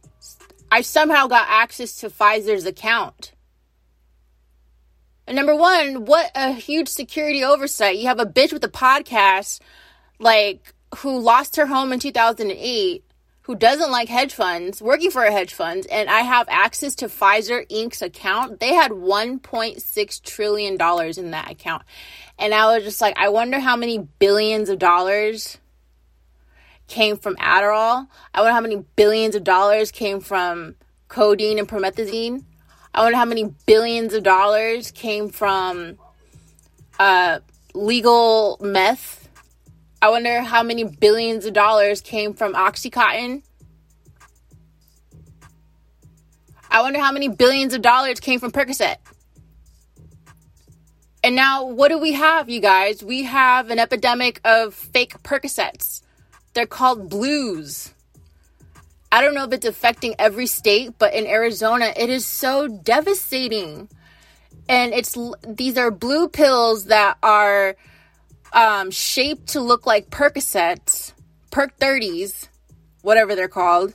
I 0.74 0.82
somehow 0.82 1.27
got 1.27 1.46
access 1.48 1.98
to 1.98 2.10
Pfizer's 2.10 2.65
account. 2.65 3.34
And 5.27 5.36
number 5.36 5.56
one, 5.56 6.06
what 6.06 6.32
a 6.34 6.51
huge 6.51 6.88
security 6.88 7.44
oversight. 7.44 7.98
You 7.98 8.08
have 8.08 8.20
a 8.20 8.25
bitch 8.25 8.51
with 8.51 8.63
a 8.63 8.70
podcast, 8.70 9.60
like, 10.18 10.74
who 10.98 11.20
lost 11.20 11.58
her 11.58 11.68
home 11.68 11.94
in 11.94 12.00
2008 12.00 13.03
who 13.44 13.56
doesn't 13.56 13.92
like 13.92 14.08
hedge 14.08 14.34
funds 14.34 14.82
working 14.82 15.12
for 15.12 15.25
a 15.25 15.32
hedge 15.32 15.53
fund 15.53 15.86
and 15.92 16.10
I 16.10 16.22
have 16.22 16.48
access 16.50 16.96
to 16.96 17.08
Pfizer 17.08 17.70
Inc.'s 17.70 18.01
account, 18.01 18.60
they 18.60 18.74
had 18.74 18.92
$1.6 18.92 20.22
trillion 20.24 20.74
in 20.74 21.32
that 21.32 21.51
account. 21.51 21.84
And 22.39 22.53
I 22.53 22.74
was 22.74 22.84
just 22.84 23.01
like, 23.01 23.18
I 23.18 23.30
wonder 23.30 23.60
how 23.60 23.75
many 23.75 24.00
billions 24.00 24.70
of 24.70 24.80
dollars 24.80 25.58
came 26.94 27.18
from 27.18 27.36
Adderall. 27.38 28.08
I 28.34 28.42
wonder 28.42 28.54
how 28.54 28.62
many 28.62 28.84
billions 28.96 29.36
of 29.36 29.44
dollars 29.44 29.92
came 29.92 30.20
from 30.22 30.76
codeine 31.08 31.60
and 31.60 31.68
promethazine. 31.68 32.44
I 32.94 33.02
wonder 33.04 33.18
how 33.18 33.26
many 33.26 33.54
billions 33.66 34.14
of 34.14 34.24
dollars 34.24 34.92
came 34.92 35.30
from 35.30 35.98
uh, 37.00 37.40
legal 37.74 38.58
meth 38.62 39.24
I 40.04 40.10
wonder 40.10 40.42
how 40.42 40.64
many 40.64 40.84
billions 40.84 41.46
of 41.46 41.54
dollars 41.54 42.02
came 42.02 42.34
from 42.34 42.56
Oxycontin. 42.56 43.42
I 46.70 46.82
wonder 46.82 47.00
how 47.00 47.14
many 47.14 47.30
billions 47.30 47.74
of 47.74 47.82
dollars 47.82 48.20
came 48.20 48.42
from 48.42 48.52
Percocet. 48.52 48.98
And 51.24 51.38
now, 51.38 51.64
what 51.64 51.88
do 51.88 51.98
we 51.98 52.12
have, 52.12 52.50
you 52.50 52.60
guys? 52.60 53.02
We 53.02 53.24
have 53.24 53.70
an 53.70 53.80
epidemic 53.80 54.42
of 54.44 54.74
fake 54.74 55.24
Percocets. 55.24 56.02
They're 56.54 56.68
called 56.68 57.10
blues. 57.10 57.94
I 59.12 59.22
don't 59.22 59.36
know 59.36 59.44
if 59.44 59.54
it's 59.54 59.66
affecting 59.66 60.16
every 60.18 60.48
state, 60.48 60.98
but 60.98 61.14
in 61.14 61.28
Arizona, 61.28 61.94
it 61.96 62.10
is 62.10 62.26
so 62.26 62.68
devastating. 62.68 63.90
And 64.70 64.94
it's 64.94 65.18
these 65.48 65.78
are 65.78 65.92
blue 65.92 66.30
pills 66.30 66.86
that 66.86 67.18
are 67.22 67.76
um, 68.54 68.92
shaped 68.92 69.50
to 69.50 69.62
look 69.62 69.86
like 69.86 70.10
Percocets, 70.10 71.14
Perc 71.52 71.72
30s, 71.80 72.48
whatever 73.02 73.36
they're 73.36 73.48
called, 73.48 73.94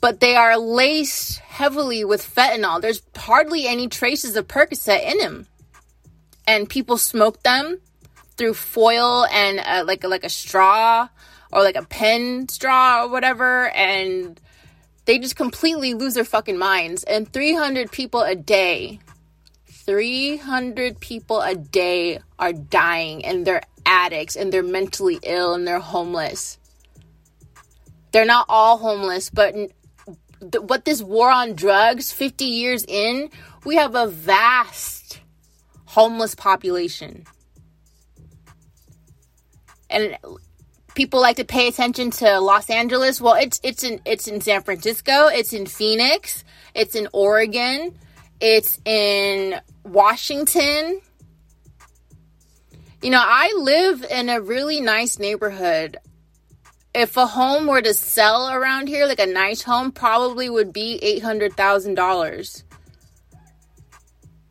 but 0.00 0.20
they 0.20 0.36
are 0.36 0.58
laced 0.58 1.38
heavily 1.38 2.04
with 2.04 2.22
fentanyl. 2.22 2.80
There's 2.80 3.02
hardly 3.16 3.66
any 3.66 3.88
traces 3.88 4.36
of 4.36 4.48
Percocet 4.48 5.10
in 5.10 5.18
them. 5.18 5.46
And 6.46 6.68
people 6.68 6.96
smoke 6.96 7.42
them 7.42 7.80
through 8.36 8.54
foil 8.54 9.26
and 9.26 9.60
uh, 9.60 9.84
like 9.86 10.02
like 10.04 10.24
a 10.24 10.28
straw 10.30 11.08
or 11.52 11.62
like 11.62 11.76
a 11.76 11.84
pen 11.84 12.48
straw 12.48 13.04
or 13.04 13.08
whatever 13.08 13.68
and 13.70 14.40
they 15.04 15.18
just 15.18 15.36
completely 15.36 15.94
lose 15.94 16.14
their 16.14 16.24
fucking 16.24 16.58
minds 16.58 17.04
and 17.04 17.32
300 17.32 17.90
people 17.90 18.22
a 18.22 18.34
day 18.34 19.00
300 19.90 21.00
people 21.00 21.40
a 21.40 21.56
day 21.56 22.20
are 22.38 22.52
dying 22.52 23.24
and 23.24 23.44
they're 23.44 23.62
addicts 23.84 24.36
and 24.36 24.52
they're 24.52 24.62
mentally 24.62 25.18
ill 25.24 25.54
and 25.54 25.66
they're 25.66 25.80
homeless. 25.80 26.58
They're 28.12 28.24
not 28.24 28.46
all 28.48 28.78
homeless, 28.78 29.30
but 29.30 29.54
what 30.60 30.84
this 30.84 31.02
war 31.02 31.30
on 31.30 31.54
drugs 31.54 32.12
50 32.12 32.44
years 32.44 32.84
in, 32.86 33.30
we 33.64 33.76
have 33.76 33.94
a 33.94 34.06
vast 34.06 35.20
homeless 35.86 36.34
population. 36.34 37.24
And 39.88 40.16
people 41.00 41.18
like 41.18 41.36
to 41.36 41.46
pay 41.46 41.66
attention 41.66 42.10
to 42.10 42.38
Los 42.40 42.68
Angeles. 42.68 43.22
Well, 43.22 43.32
it's 43.32 43.58
it's 43.62 43.82
in 43.82 44.02
it's 44.04 44.28
in 44.28 44.42
San 44.42 44.62
Francisco, 44.62 45.28
it's 45.28 45.54
in 45.54 45.64
Phoenix, 45.64 46.44
it's 46.74 46.94
in 46.94 47.08
Oregon, 47.14 47.98
it's 48.38 48.78
in 48.84 49.58
Washington. 49.82 51.00
You 53.00 53.08
know, 53.08 53.22
I 53.24 53.54
live 53.56 54.04
in 54.10 54.28
a 54.28 54.42
really 54.42 54.82
nice 54.82 55.18
neighborhood. 55.18 55.96
If 56.94 57.16
a 57.16 57.24
home 57.24 57.66
were 57.66 57.80
to 57.80 57.94
sell 57.94 58.50
around 58.50 58.88
here, 58.88 59.06
like 59.06 59.20
a 59.20 59.26
nice 59.26 59.62
home, 59.62 59.92
probably 59.92 60.50
would 60.50 60.70
be 60.70 61.00
$800,000. 61.22 62.62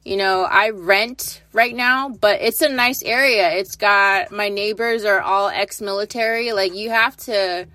You 0.10 0.18
know, 0.18 0.42
I 0.42 0.72
rent 0.72 1.44
right 1.54 1.76
now, 1.76 2.10
but 2.10 2.42
it's 2.42 2.62
a 2.62 2.68
nice 2.68 3.04
area. 3.04 3.52
It's 3.52 3.76
got 3.76 4.32
my 4.32 4.50
neighbors 4.50 5.06
are 5.06 5.22
all 5.22 5.50
ex 5.50 5.82
military. 5.82 6.52
Like, 6.52 6.74
you 6.74 6.90
have 6.90 7.16
to 7.18 7.68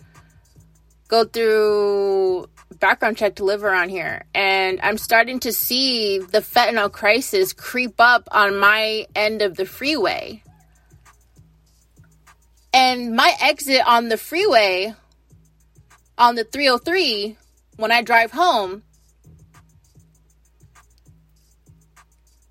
go 1.06 1.24
through 1.26 2.48
background 2.80 3.18
check 3.18 3.36
to 3.36 3.44
live 3.44 3.62
around 3.62 3.90
here. 3.90 4.24
And 4.34 4.80
I'm 4.82 4.98
starting 4.98 5.38
to 5.40 5.52
see 5.52 6.18
the 6.18 6.40
fentanyl 6.40 6.90
crisis 6.90 7.52
creep 7.52 8.00
up 8.00 8.28
on 8.32 8.58
my 8.58 9.06
end 9.14 9.40
of 9.40 9.56
the 9.56 9.64
freeway. 9.64 10.42
And 12.72 13.14
my 13.14 13.32
exit 13.40 13.82
on 13.86 14.08
the 14.08 14.18
freeway 14.18 14.92
on 16.18 16.34
the 16.34 16.42
303 16.42 17.36
when 17.76 17.92
I 17.92 18.02
drive 18.02 18.32
home 18.32 18.82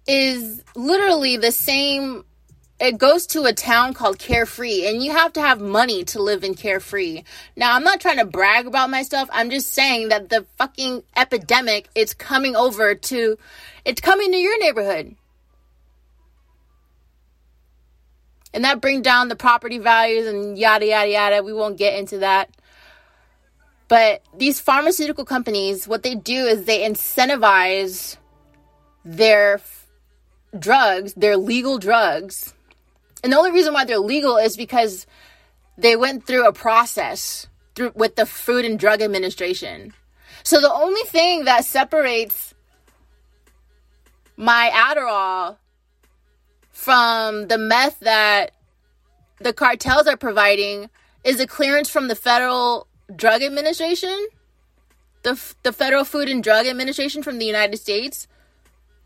is 0.07 0.63
literally 0.75 1.37
the 1.37 1.51
same 1.51 2.25
it 2.79 2.97
goes 2.97 3.27
to 3.27 3.43
a 3.43 3.53
town 3.53 3.93
called 3.93 4.19
Carefree, 4.19 4.87
and 4.87 5.01
you 5.01 5.11
have 5.11 5.31
to 5.33 5.41
have 5.41 5.61
money 5.61 6.03
to 6.05 6.21
live 6.21 6.43
in 6.43 6.53
Carefree. 6.53 7.23
Now, 7.55 7.75
I'm 7.75 7.83
not 7.83 8.01
trying 8.01 8.17
to 8.17 8.25
brag 8.25 8.67
about 8.67 8.89
my 8.89 9.03
stuff. 9.03 9.29
I'm 9.31 9.49
just 9.49 9.71
saying 9.71 10.09
that 10.09 10.27
the 10.27 10.45
fucking 10.57 11.03
epidemic 11.15 11.87
is 11.95 12.13
coming 12.13 12.57
over 12.57 12.93
to, 12.93 13.37
it's 13.85 14.01
coming 14.01 14.31
to 14.31 14.37
your 14.37 14.59
neighborhood. 14.59 15.15
And 18.53 18.65
that 18.65 18.81
brings 18.81 19.03
down 19.03 19.29
the 19.29 19.35
property 19.37 19.77
values 19.77 20.27
and 20.27 20.57
yada, 20.57 20.85
yada, 20.85 21.09
yada. 21.09 21.43
We 21.43 21.53
won't 21.53 21.77
get 21.77 21.97
into 21.97 22.19
that. 22.19 22.49
But 23.87 24.23
these 24.37 24.59
pharmaceutical 24.59 25.23
companies, 25.23 25.87
what 25.87 26.03
they 26.03 26.15
do 26.15 26.45
is 26.45 26.65
they 26.65 26.87
incentivize 26.87 28.17
their 29.05 29.59
drugs, 30.57 31.13
they're 31.15 31.37
legal 31.37 31.77
drugs, 31.77 32.53
and 33.23 33.31
the 33.31 33.37
only 33.37 33.51
reason 33.51 33.73
why 33.73 33.85
they're 33.85 33.99
legal 33.99 34.37
is 34.37 34.57
because 34.57 35.07
they 35.77 35.95
went 35.95 36.25
through 36.25 36.45
a 36.45 36.53
process 36.53 37.47
through 37.75 37.91
with 37.95 38.15
the 38.15 38.25
Food 38.25 38.65
and 38.65 38.77
Drug 38.77 39.01
Administration. 39.01 39.93
So 40.43 40.59
the 40.59 40.71
only 40.71 41.03
thing 41.03 41.45
that 41.45 41.65
separates 41.65 42.53
my 44.35 44.69
Adderall 44.73 45.57
from 46.71 47.47
the 47.47 47.57
meth 47.57 47.99
that 48.01 48.51
the 49.39 49.53
cartels 49.53 50.07
are 50.07 50.17
providing 50.17 50.89
is 51.23 51.39
a 51.39 51.47
clearance 51.47 51.89
from 51.89 52.09
the 52.09 52.15
Federal 52.15 52.87
Drug 53.15 53.41
Administration, 53.41 54.27
the 55.23 55.39
the 55.63 55.71
Federal 55.71 56.03
Food 56.03 56.29
and 56.29 56.43
Drug 56.43 56.67
Administration 56.67 57.23
from 57.23 57.39
the 57.39 57.45
United 57.45 57.77
States. 57.77 58.27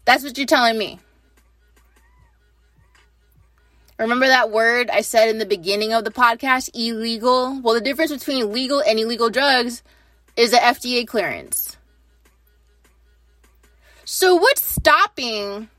That's 0.05 0.23
what 0.23 0.37
you're 0.37 0.47
telling 0.47 0.77
me. 0.77 0.99
Remember 3.99 4.27
that 4.27 4.51
word 4.51 4.89
I 4.91 5.01
said 5.01 5.29
in 5.29 5.39
the 5.39 5.45
beginning 5.45 5.93
of 5.93 6.03
the 6.03 6.11
podcast, 6.11 6.69
illegal? 6.73 7.59
Well, 7.61 7.73
the 7.73 7.81
difference 7.81 8.11
between 8.11 8.53
legal 8.53 8.81
and 8.81 8.99
illegal 8.99 9.29
drugs 9.29 9.81
is 10.35 10.51
the 10.51 10.57
FDA 10.57 11.07
clearance. 11.07 11.77
So, 14.05 14.35
what's 14.35 14.63
stopping 14.63 15.69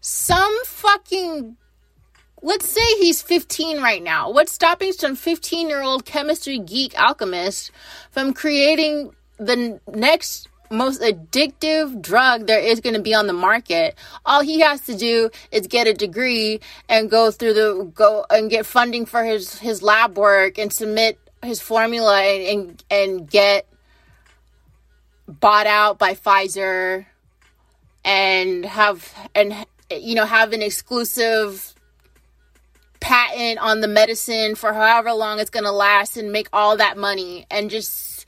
some 0.00 0.64
fucking. 0.64 1.56
Let's 2.40 2.68
say 2.68 2.86
he's 2.98 3.20
15 3.20 3.82
right 3.82 4.02
now. 4.02 4.30
What's 4.30 4.52
stopping 4.52 4.92
some 4.92 5.16
15 5.16 5.68
year 5.68 5.82
old 5.82 6.04
chemistry 6.04 6.58
geek 6.58 6.98
alchemist 6.98 7.72
from 8.10 8.32
creating 8.32 9.10
the 9.38 9.80
next 9.88 10.48
most 10.70 11.00
addictive 11.00 12.00
drug 12.02 12.46
there 12.46 12.60
is 12.60 12.80
going 12.80 12.94
to 12.94 13.02
be 13.02 13.14
on 13.14 13.26
the 13.26 13.32
market. 13.32 13.96
All 14.24 14.42
he 14.42 14.60
has 14.60 14.82
to 14.82 14.96
do 14.96 15.30
is 15.50 15.66
get 15.66 15.86
a 15.86 15.94
degree 15.94 16.60
and 16.88 17.10
go 17.10 17.30
through 17.30 17.54
the 17.54 17.90
go 17.94 18.26
and 18.30 18.50
get 18.50 18.66
funding 18.66 19.06
for 19.06 19.24
his 19.24 19.58
his 19.58 19.82
lab 19.82 20.16
work 20.16 20.58
and 20.58 20.72
submit 20.72 21.18
his 21.42 21.60
formula 21.60 22.20
and 22.20 22.82
and 22.90 23.30
get 23.30 23.66
bought 25.26 25.66
out 25.66 25.98
by 25.98 26.14
Pfizer 26.14 27.06
and 28.04 28.64
have 28.64 29.14
and 29.34 29.54
you 29.90 30.14
know 30.14 30.24
have 30.24 30.52
an 30.52 30.62
exclusive 30.62 31.74
patent 33.00 33.58
on 33.60 33.80
the 33.80 33.88
medicine 33.88 34.54
for 34.54 34.72
however 34.72 35.12
long 35.12 35.38
it's 35.38 35.50
going 35.50 35.64
to 35.64 35.70
last 35.70 36.16
and 36.16 36.32
make 36.32 36.48
all 36.52 36.76
that 36.76 36.96
money 36.96 37.46
and 37.50 37.70
just 37.70 38.26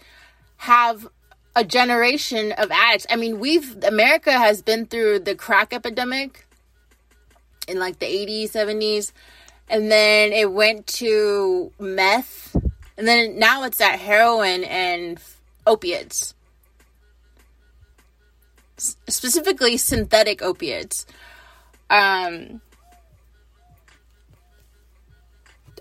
have 0.59 1.09
a 1.57 1.65
generation 1.65 2.53
of 2.53 2.71
addicts. 2.71 3.07
I 3.11 3.17
mean, 3.17 3.39
we've 3.41 3.83
America 3.85 4.33
has 4.33 4.63
been 4.63 4.87
through 4.87 5.21
the 5.21 5.35
crack 5.35 5.73
epidemic 5.73 6.47
in 7.67 7.79
like 7.79 7.99
the 7.99 8.07
80s, 8.07 8.53
70s, 8.53 9.13
and 9.69 9.91
then 9.91 10.33
it 10.33 10.53
went 10.53 10.87
to 10.87 11.73
meth, 11.79 12.57
and 12.97 13.07
then 13.07 13.39
now 13.39 13.65
it's 13.65 13.81
at 13.81 13.99
heroin 13.99 14.65
and 14.65 15.19
opiates. 15.67 16.35
Specifically 18.77 19.77
synthetic 19.77 20.43
opiates. 20.43 21.07
Um 21.91 22.61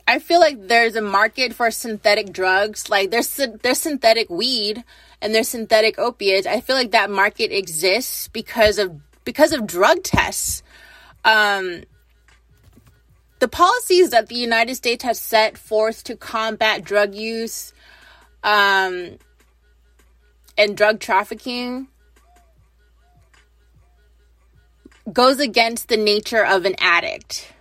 I 0.08 0.18
feel 0.18 0.40
like 0.40 0.68
there's 0.68 0.96
a 0.96 1.02
market 1.02 1.54
for 1.54 1.70
synthetic 1.70 2.34
drugs. 2.34 2.90
Like 2.90 3.12
there's 3.12 3.40
there's 3.62 3.80
synthetic 3.80 4.30
weed 4.30 4.84
and 5.22 5.34
there's 5.34 5.50
synthetic 5.50 6.00
opiates. 6.00 6.48
I 6.48 6.62
feel 6.62 6.76
like 6.76 6.92
that 6.92 7.10
market 7.10 7.52
exists 7.52 8.28
because 8.30 8.78
of 8.78 9.00
because 9.26 9.52
of 9.52 9.68
drug 9.68 10.04
tests. 10.04 10.64
Um, 11.26 11.84
the 13.40 13.48
policies 13.48 14.10
that 14.10 14.28
the 14.28 14.36
United 14.36 14.76
States 14.76 15.04
has 15.04 15.20
set 15.20 15.58
forth 15.58 16.04
to 16.06 16.16
combat 16.16 16.84
drug 16.84 17.14
use 17.16 17.74
um, 18.44 19.18
and 20.58 20.76
drug 20.76 21.00
trafficking 21.00 21.88
goes 25.12 25.40
against 25.40 25.88
the 25.88 25.98
nature 25.98 26.46
of 26.46 26.66
an 26.66 26.76
addict 26.80 27.54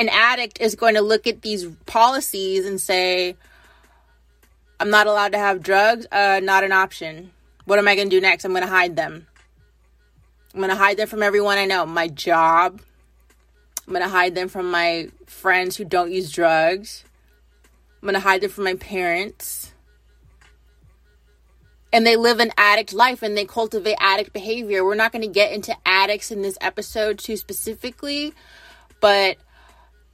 an 0.00 0.08
addict 0.08 0.60
is 0.62 0.74
going 0.74 0.94
to 0.94 1.02
look 1.02 1.26
at 1.26 1.42
these 1.42 1.66
policies 1.84 2.64
and 2.64 2.80
say, 2.80 3.36
I'm 4.80 4.88
not 4.88 5.06
allowed 5.06 5.32
to 5.32 5.38
have 5.38 5.62
drugs, 5.62 6.06
uh, 6.10 6.40
not 6.42 6.64
an 6.64 6.72
option. 6.72 7.32
What 7.66 7.78
am 7.78 7.86
I 7.86 7.94
going 7.94 8.08
to 8.08 8.16
do 8.16 8.20
next? 8.20 8.46
I'm 8.46 8.52
going 8.52 8.64
to 8.64 8.68
hide 8.68 8.96
them. 8.96 9.26
I'm 10.54 10.60
going 10.60 10.70
to 10.70 10.76
hide 10.76 10.96
them 10.96 11.06
from 11.06 11.22
everyone 11.22 11.58
I 11.58 11.66
know. 11.66 11.84
My 11.84 12.08
job. 12.08 12.80
I'm 13.86 13.92
going 13.92 14.02
to 14.02 14.08
hide 14.08 14.34
them 14.34 14.48
from 14.48 14.70
my 14.70 15.08
friends 15.26 15.76
who 15.76 15.84
don't 15.84 16.10
use 16.10 16.32
drugs. 16.32 17.04
I'm 18.00 18.06
going 18.06 18.14
to 18.14 18.20
hide 18.20 18.40
them 18.40 18.50
from 18.50 18.64
my 18.64 18.74
parents. 18.74 19.74
And 21.92 22.06
they 22.06 22.16
live 22.16 22.40
an 22.40 22.52
addict 22.56 22.94
life 22.94 23.22
and 23.22 23.36
they 23.36 23.44
cultivate 23.44 23.96
addict 23.98 24.32
behavior. 24.32 24.82
We're 24.82 24.94
not 24.94 25.12
going 25.12 25.22
to 25.22 25.28
get 25.28 25.52
into 25.52 25.76
addicts 25.84 26.30
in 26.30 26.40
this 26.40 26.56
episode 26.62 27.18
too 27.18 27.36
specifically, 27.36 28.32
but 29.00 29.36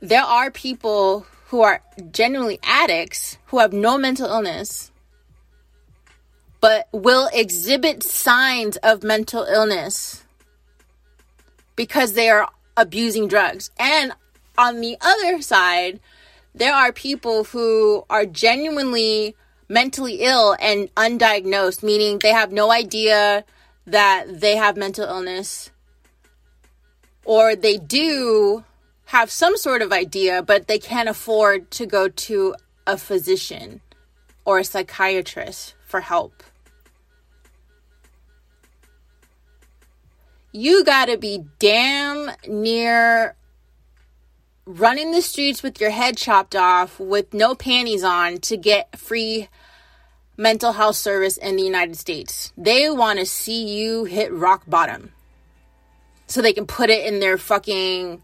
there 0.01 0.23
are 0.23 0.51
people 0.51 1.25
who 1.47 1.63
are 1.63 1.83
genuinely 2.11 2.59
addicts 2.63 3.39
who 3.47 3.59
have 3.59 3.73
no 3.73 3.97
mental 3.99 4.27
illness 4.27 4.91
but 6.61 6.89
will 6.93 7.29
exhibit 7.33 8.03
signs 8.03 8.77
of 8.79 9.03
mental 9.03 9.45
illness 9.45 10.25
because 11.77 12.15
they 12.15 12.29
are 12.29 12.49
abusing 12.77 13.29
drugs. 13.29 13.71
And 13.79 14.13
on 14.59 14.81
the 14.81 14.97
other 15.01 15.43
side, 15.43 16.01
there 16.55 16.75
are 16.75 16.93
people 16.93 17.45
who 17.45 18.05
are 18.09 18.27
genuinely 18.27 19.37
mentally 19.69 20.23
ill 20.23 20.57
and 20.59 20.93
undiagnosed, 20.95 21.83
meaning 21.83 22.19
they 22.19 22.33
have 22.33 22.53
no 22.53 22.73
idea 22.73 23.45
that 23.87 24.41
they 24.41 24.57
have 24.57 24.77
mental 24.77 25.05
illness, 25.05 25.71
or 27.25 27.55
they 27.55 27.77
do, 27.77 28.65
have 29.07 29.31
some 29.31 29.57
sort 29.57 29.83
of 29.83 29.93
idea, 29.93 30.43
but 30.43 30.67
they 30.67 30.79
can't 30.79 31.09
afford 31.09 31.71
to 31.73 31.87
go 31.87 32.09
to 32.09 32.55
a 32.87 32.97
physician 32.97 33.81
or 34.45 34.59
a 34.59 34.65
psychiatrist 34.65 35.75
for 35.87 36.01
help. 36.01 36.43
You 40.53 40.85
gotta 40.85 41.19
be 41.19 41.45
damn 41.59 42.31
near 42.49 43.37
running 44.65 45.13
the 45.13 45.23
streets 45.23 45.63
with 45.63 45.81
your 45.81 45.91
head 45.91 46.17
chopped 46.17 46.57
off 46.57 46.99
with 46.99 47.33
no 47.33 47.55
panties 47.55 48.03
on 48.03 48.39
to 48.39 48.57
get 48.57 48.99
free 48.99 49.49
mental 50.37 50.73
health 50.73 50.97
service 50.97 51.37
in 51.37 51.57
the 51.57 51.63
United 51.63 51.97
States. 51.97 52.53
They 52.57 52.91
want 52.91 53.21
to 53.21 53.27
see 53.27 53.65
you 53.65 54.05
hit 54.05 54.33
rock 54.33 54.65
bottom 54.67 55.13
so 56.27 56.43
they 56.43 56.53
can 56.53 56.67
put 56.67 56.91
it 56.91 57.07
in 57.07 57.21
their 57.21 57.39
fucking 57.39 58.23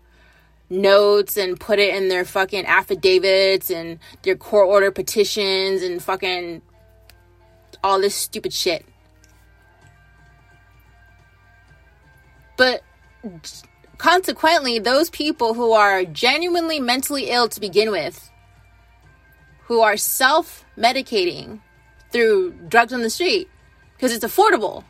notes 0.72 1.36
and 1.36 1.60
put 1.60 1.78
it 1.78 1.94
in 1.94 2.08
their 2.08 2.24
fucking 2.24 2.66
affidavits 2.66 3.70
and 3.70 3.98
their 4.22 4.36
court 4.36 4.68
order 4.68 4.90
petitions 4.90 5.82
and 5.82 6.02
fucking 6.02 6.62
all 7.84 8.00
this 8.00 8.14
stupid 8.14 8.52
shit. 8.52 8.84
But 12.56 12.82
consequently, 13.98 14.78
those 14.78 15.10
people 15.10 15.54
who 15.54 15.72
are 15.72 16.04
genuinely 16.04 16.80
mentally 16.80 17.30
ill 17.30 17.48
to 17.48 17.60
begin 17.60 17.90
with, 17.90 18.30
who 19.64 19.80
are 19.80 19.96
self 19.96 20.64
medicating 20.76 21.60
through 22.10 22.52
drugs 22.68 22.92
on 22.92 23.02
the 23.02 23.10
street 23.10 23.48
because 23.96 24.12
it's 24.12 24.24
affordable 24.24 24.84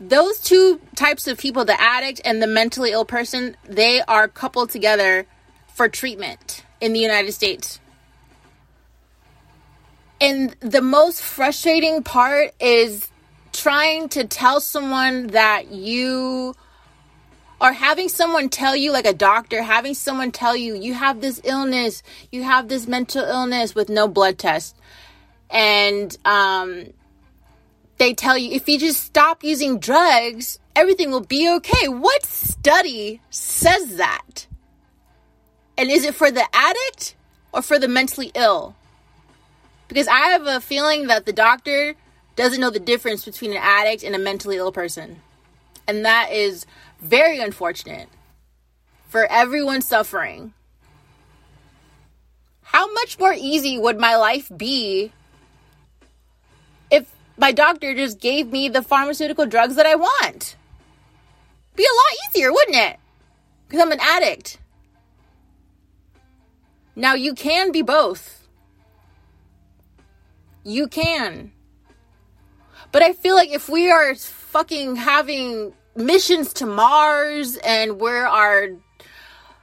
those 0.00 0.38
two 0.38 0.80
types 0.94 1.26
of 1.26 1.38
people, 1.38 1.64
the 1.64 1.80
addict 1.80 2.20
and 2.24 2.42
the 2.42 2.46
mentally 2.46 2.92
ill 2.92 3.04
person, 3.04 3.56
they 3.64 4.00
are 4.02 4.28
coupled 4.28 4.70
together 4.70 5.26
for 5.74 5.88
treatment 5.88 6.64
in 6.80 6.92
the 6.92 7.00
United 7.00 7.32
States. 7.32 7.80
And 10.20 10.56
the 10.60 10.82
most 10.82 11.22
frustrating 11.22 12.02
part 12.02 12.52
is 12.60 13.08
trying 13.52 14.08
to 14.10 14.24
tell 14.24 14.60
someone 14.60 15.28
that 15.28 15.70
you 15.72 16.54
or 17.60 17.72
having 17.72 18.08
someone 18.08 18.48
tell 18.48 18.76
you 18.76 18.92
like 18.92 19.06
a 19.06 19.12
doctor 19.12 19.62
having 19.62 19.94
someone 19.94 20.30
tell 20.30 20.54
you 20.54 20.76
you 20.76 20.94
have 20.94 21.20
this 21.20 21.40
illness 21.42 22.04
you 22.30 22.44
have 22.44 22.68
this 22.68 22.86
mental 22.86 23.24
illness 23.24 23.74
with 23.74 23.88
no 23.88 24.06
blood 24.06 24.38
test 24.38 24.76
and 25.50 26.16
um 26.24 26.84
they 27.98 28.14
tell 28.14 28.38
you 28.38 28.52
if 28.52 28.68
you 28.68 28.78
just 28.78 29.02
stop 29.02 29.44
using 29.44 29.78
drugs, 29.78 30.58
everything 30.74 31.10
will 31.10 31.24
be 31.24 31.50
okay. 31.56 31.88
What 31.88 32.24
study 32.24 33.20
says 33.30 33.96
that? 33.96 34.46
And 35.76 35.90
is 35.90 36.04
it 36.04 36.14
for 36.14 36.30
the 36.30 36.44
addict 36.52 37.14
or 37.52 37.62
for 37.62 37.78
the 37.78 37.88
mentally 37.88 38.32
ill? 38.34 38.74
Because 39.88 40.08
I 40.08 40.30
have 40.30 40.46
a 40.46 40.60
feeling 40.60 41.06
that 41.06 41.24
the 41.24 41.32
doctor 41.32 41.94
doesn't 42.36 42.60
know 42.60 42.70
the 42.70 42.80
difference 42.80 43.24
between 43.24 43.52
an 43.52 43.60
addict 43.60 44.02
and 44.02 44.14
a 44.14 44.18
mentally 44.18 44.56
ill 44.56 44.72
person. 44.72 45.20
And 45.86 46.04
that 46.04 46.30
is 46.32 46.66
very 47.00 47.40
unfortunate 47.40 48.08
for 49.08 49.26
everyone 49.30 49.80
suffering. 49.80 50.52
How 52.62 52.92
much 52.92 53.18
more 53.18 53.34
easy 53.34 53.78
would 53.78 53.98
my 53.98 54.16
life 54.16 54.50
be 54.54 55.12
my 57.38 57.52
doctor 57.52 57.94
just 57.94 58.20
gave 58.20 58.50
me 58.50 58.68
the 58.68 58.82
pharmaceutical 58.82 59.46
drugs 59.46 59.76
that 59.76 59.86
I 59.86 59.94
want. 59.94 60.56
Be 61.76 61.84
a 61.84 61.86
lot 61.86 62.30
easier, 62.30 62.52
wouldn't 62.52 62.76
it? 62.76 62.96
Because 63.66 63.80
I'm 63.80 63.92
an 63.92 64.00
addict. 64.00 64.58
Now, 66.96 67.14
you 67.14 67.34
can 67.34 67.70
be 67.70 67.82
both. 67.82 68.48
You 70.64 70.88
can. 70.88 71.52
But 72.90 73.02
I 73.02 73.12
feel 73.12 73.36
like 73.36 73.50
if 73.50 73.68
we 73.68 73.90
are 73.90 74.14
fucking 74.16 74.96
having 74.96 75.72
missions 75.94 76.52
to 76.54 76.66
Mars 76.66 77.56
and 77.58 78.00
we 78.00 78.10
are 78.10 78.70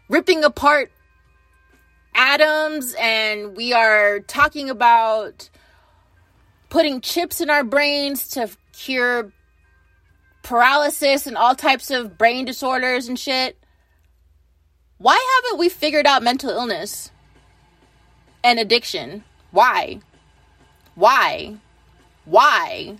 ripping 0.08 0.44
apart 0.44 0.92
atoms 2.14 2.96
and 3.00 3.58
we 3.58 3.74
are 3.74 4.20
talking 4.22 4.70
about 4.70 5.50
putting 6.70 7.02
chips 7.02 7.42
in 7.42 7.50
our 7.50 7.64
brains 7.64 8.28
to 8.30 8.50
cure 8.74 9.32
paralysis 10.44 11.26
and 11.26 11.38
all 11.38 11.56
types 11.56 11.90
of 11.92 12.18
brain 12.18 12.46
disorders 12.46 13.08
and 13.08 13.18
shit. 13.18 13.58
Why 14.98 15.20
haven't 15.44 15.60
we 15.60 15.70
figured 15.70 16.06
out 16.06 16.24
mental 16.24 16.50
illness 16.52 17.12
and 18.44 18.60
addiction? 18.60 19.24
Why? 19.52 20.00
Why? 20.96 21.58
Why? 22.26 22.98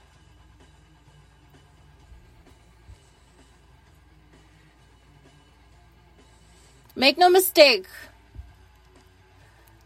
Make 6.96 7.18
no 7.18 7.30
mistake. 7.30 7.88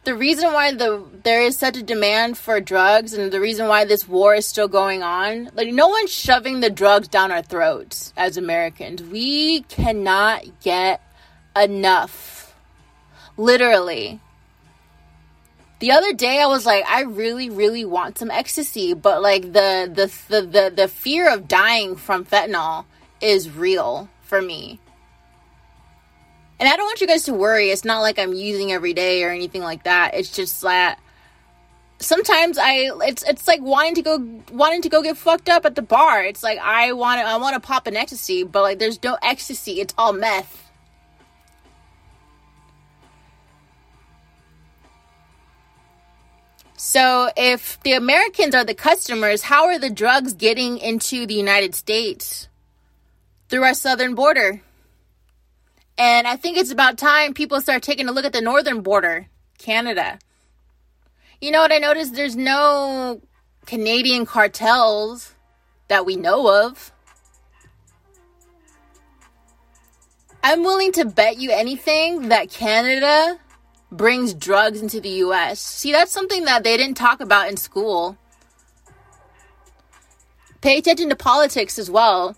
The 0.09 0.15
reason 0.15 0.51
why 0.53 0.73
the 0.73 1.05
there 1.21 1.43
is 1.43 1.55
such 1.55 1.77
a 1.77 1.83
demand 1.83 2.35
for 2.35 2.59
drugs 2.59 3.13
and 3.13 3.31
the 3.31 3.39
reason 3.39 3.67
why 3.67 3.85
this 3.85 4.07
war 4.07 4.33
is 4.33 4.47
still 4.47 4.67
going 4.67 5.03
on, 5.03 5.51
like 5.53 5.71
no 5.71 5.87
one's 5.87 6.11
shoving 6.11 6.61
the 6.61 6.71
drugs 6.71 7.07
down 7.07 7.31
our 7.31 7.43
throats 7.43 8.11
as 8.17 8.35
Americans. 8.35 9.03
We 9.03 9.61
cannot 9.61 10.45
get 10.63 10.99
enough. 11.55 12.55
Literally. 13.37 14.19
The 15.77 15.91
other 15.91 16.13
day 16.13 16.41
I 16.41 16.47
was 16.47 16.65
like, 16.65 16.85
I 16.87 17.03
really, 17.03 17.51
really 17.51 17.85
want 17.85 18.17
some 18.17 18.31
ecstasy, 18.31 18.95
but 18.95 19.21
like 19.21 19.43
the 19.53 19.91
the 19.93 20.11
the 20.27 20.41
the, 20.41 20.73
the 20.75 20.87
fear 20.87 21.31
of 21.31 21.47
dying 21.47 21.95
from 21.95 22.25
fentanyl 22.25 22.85
is 23.21 23.51
real 23.51 24.09
for 24.23 24.41
me. 24.41 24.79
And 26.59 26.67
I 26.67 26.75
don't 26.75 26.85
want 26.85 27.01
you 27.01 27.07
guys 27.07 27.23
to 27.23 27.33
worry. 27.33 27.69
It's 27.69 27.85
not 27.85 28.01
like 28.01 28.19
I'm 28.19 28.33
using 28.33 28.71
every 28.71 28.93
day 28.93 29.23
or 29.23 29.29
anything 29.29 29.61
like 29.61 29.83
that. 29.83 30.13
It's 30.13 30.29
just 30.29 30.61
that 30.61 30.99
sometimes 31.99 32.57
I 32.57 32.91
it's 33.07 33.23
it's 33.23 33.47
like 33.47 33.61
wanting 33.61 33.95
to 33.95 34.01
go 34.01 34.41
wanting 34.51 34.81
to 34.81 34.89
go 34.89 35.01
get 35.01 35.17
fucked 35.17 35.49
up 35.49 35.65
at 35.65 35.75
the 35.75 35.81
bar. 35.81 36.23
It's 36.23 36.43
like 36.43 36.59
I 36.59 36.93
want 36.93 37.21
to 37.21 37.25
I 37.25 37.37
want 37.37 37.53
to 37.55 37.59
pop 37.59 37.87
an 37.87 37.95
ecstasy, 37.95 38.43
but 38.43 38.61
like 38.61 38.79
there's 38.79 39.01
no 39.03 39.17
ecstasy. 39.21 39.79
It's 39.79 39.93
all 39.97 40.13
meth. 40.13 40.65
So, 46.81 47.29
if 47.35 47.77
the 47.81 47.91
Americans 47.91 48.55
are 48.55 48.63
the 48.63 48.73
customers, 48.73 49.41
how 49.41 49.65
are 49.65 49.77
the 49.77 49.89
drugs 49.89 50.33
getting 50.33 50.77
into 50.77 51.25
the 51.25 51.33
United 51.33 51.75
States? 51.75 52.47
Through 53.49 53.63
our 53.63 53.73
southern 53.73 54.15
border. 54.15 54.61
And 55.99 56.25
I 56.27 56.37
think 56.37 56.57
it's 56.57 56.71
about 56.71 56.97
time 56.97 57.33
people 57.33 57.59
start 57.59 57.83
taking 57.83 58.07
a 58.07 58.13
look 58.13 58.23
at 58.23 58.31
the 58.31 58.39
northern 58.39 58.81
border, 58.81 59.27
Canada. 59.57 60.17
You 61.41 61.51
know 61.51 61.59
what 61.59 61.73
I 61.73 61.77
noticed? 61.77 62.15
There's 62.15 62.37
no 62.37 63.21
Canadian 63.65 64.25
cartels 64.25 65.35
that 65.89 66.05
we 66.05 66.15
know 66.15 66.67
of. 66.67 66.93
I'm 70.41 70.63
willing 70.63 70.93
to 70.93 71.03
bet 71.03 71.37
you 71.37 71.51
anything 71.51 72.29
that 72.29 72.49
Canada 72.49 73.37
brings 73.91 74.33
drugs 74.33 74.81
into 74.81 75.01
the 75.01 75.09
US. 75.09 75.59
See, 75.59 75.91
that's 75.91 76.13
something 76.13 76.45
that 76.45 76.63
they 76.63 76.77
didn't 76.77 76.95
talk 76.95 77.19
about 77.19 77.49
in 77.49 77.57
school. 77.57 78.17
Pay 80.61 80.77
attention 80.77 81.09
to 81.09 81.15
politics 81.17 81.77
as 81.77 81.91
well. 81.91 82.37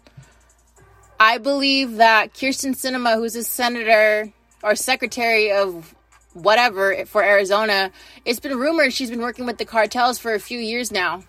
I 1.22 1.38
believe 1.38 1.98
that 1.98 2.34
Kyrsten 2.34 2.74
Sinema, 2.76 3.14
who's 3.14 3.36
a 3.36 3.44
senator 3.44 4.34
or 4.64 4.76
secretary 4.76 5.52
of 5.52 5.94
whatever 6.34 7.06
for 7.06 7.24
Arizona, 7.24 7.92
it's 8.26 8.40
been 8.40 8.58
rumored 8.58 8.92
she's 8.92 9.12
been 9.12 9.22
working 9.22 9.46
with 9.46 9.60
the 9.60 9.66
cartels 9.66 10.18
for 10.18 10.34
a 10.34 10.40
few 10.40 10.58
years 10.58 10.92
now. 10.92 11.24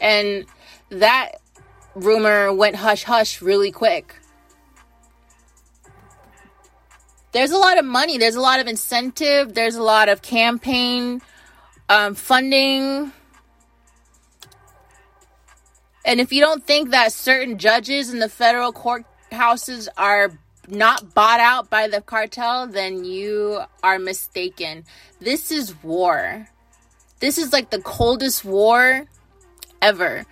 And 0.00 0.46
that 0.88 1.36
rumor 1.94 2.52
went 2.52 2.74
hush 2.74 3.04
hush 3.04 3.40
really 3.40 3.70
quick. 3.70 4.16
there's 7.34 7.50
a 7.50 7.58
lot 7.58 7.78
of 7.78 7.84
money, 7.84 8.16
there's 8.16 8.36
a 8.36 8.40
lot 8.40 8.60
of 8.60 8.66
incentive, 8.68 9.54
there's 9.54 9.74
a 9.74 9.82
lot 9.82 10.08
of 10.08 10.22
campaign 10.22 11.20
um, 11.88 12.14
funding. 12.14 13.12
And 16.04 16.20
if 16.20 16.32
you 16.32 16.40
don't 16.40 16.64
think 16.64 16.90
that 16.90 17.12
certain 17.12 17.58
judges 17.58 18.12
in 18.12 18.18
the 18.18 18.28
federal 18.28 18.72
courthouses 18.72 19.88
are 19.96 20.32
not 20.68 21.14
bought 21.14 21.40
out 21.40 21.70
by 21.70 21.88
the 21.88 22.00
cartel, 22.00 22.66
then 22.66 23.04
you 23.04 23.60
are 23.82 23.98
mistaken. 23.98 24.84
This 25.20 25.50
is 25.50 25.74
war. 25.82 26.48
This 27.20 27.38
is 27.38 27.52
like 27.52 27.70
the 27.70 27.80
coldest 27.80 28.44
war 28.44 29.06
ever. 29.80 30.24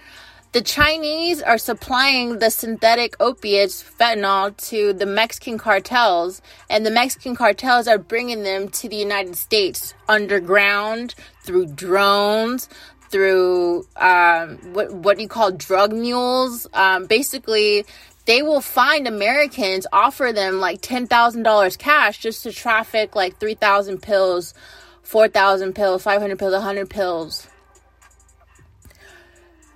The 0.52 0.60
Chinese 0.60 1.40
are 1.40 1.56
supplying 1.56 2.38
the 2.38 2.50
synthetic 2.50 3.16
opiates, 3.18 3.82
fentanyl, 3.82 4.54
to 4.68 4.92
the 4.92 5.06
Mexican 5.06 5.56
cartels, 5.56 6.42
and 6.68 6.84
the 6.84 6.90
Mexican 6.90 7.34
cartels 7.34 7.88
are 7.88 7.96
bringing 7.96 8.42
them 8.42 8.68
to 8.68 8.86
the 8.86 8.96
United 8.96 9.36
States 9.36 9.94
underground 10.10 11.14
through 11.42 11.68
drones, 11.68 12.68
through 13.12 13.86
um, 13.96 14.58
what 14.72 14.92
what 14.92 15.16
do 15.16 15.22
you 15.22 15.28
call 15.28 15.52
drug 15.52 15.92
mules? 15.92 16.66
Um, 16.72 17.06
basically, 17.06 17.84
they 18.24 18.42
will 18.42 18.60
find 18.60 19.06
Americans, 19.06 19.86
offer 19.92 20.32
them 20.34 20.58
like 20.58 20.80
ten 20.80 21.06
thousand 21.06 21.44
dollars 21.44 21.76
cash 21.76 22.18
just 22.18 22.42
to 22.42 22.52
traffic 22.52 23.14
like 23.14 23.38
three 23.38 23.54
thousand 23.54 24.02
pills, 24.02 24.54
four 25.02 25.28
thousand 25.28 25.74
pills, 25.74 26.02
five 26.02 26.20
hundred 26.20 26.40
pills, 26.40 26.60
hundred 26.60 26.90
pills 26.90 27.46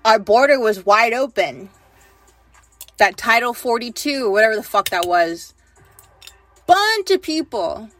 our 0.06 0.20
border 0.20 0.60
was 0.60 0.86
wide 0.86 1.12
open. 1.12 1.68
That 2.98 3.16
Title 3.16 3.52
42, 3.52 4.30
whatever 4.30 4.54
the 4.54 4.62
fuck 4.62 4.88
that 4.90 5.04
was. 5.04 5.52
Bunch 6.66 7.10
of 7.10 7.20
people. 7.20 7.90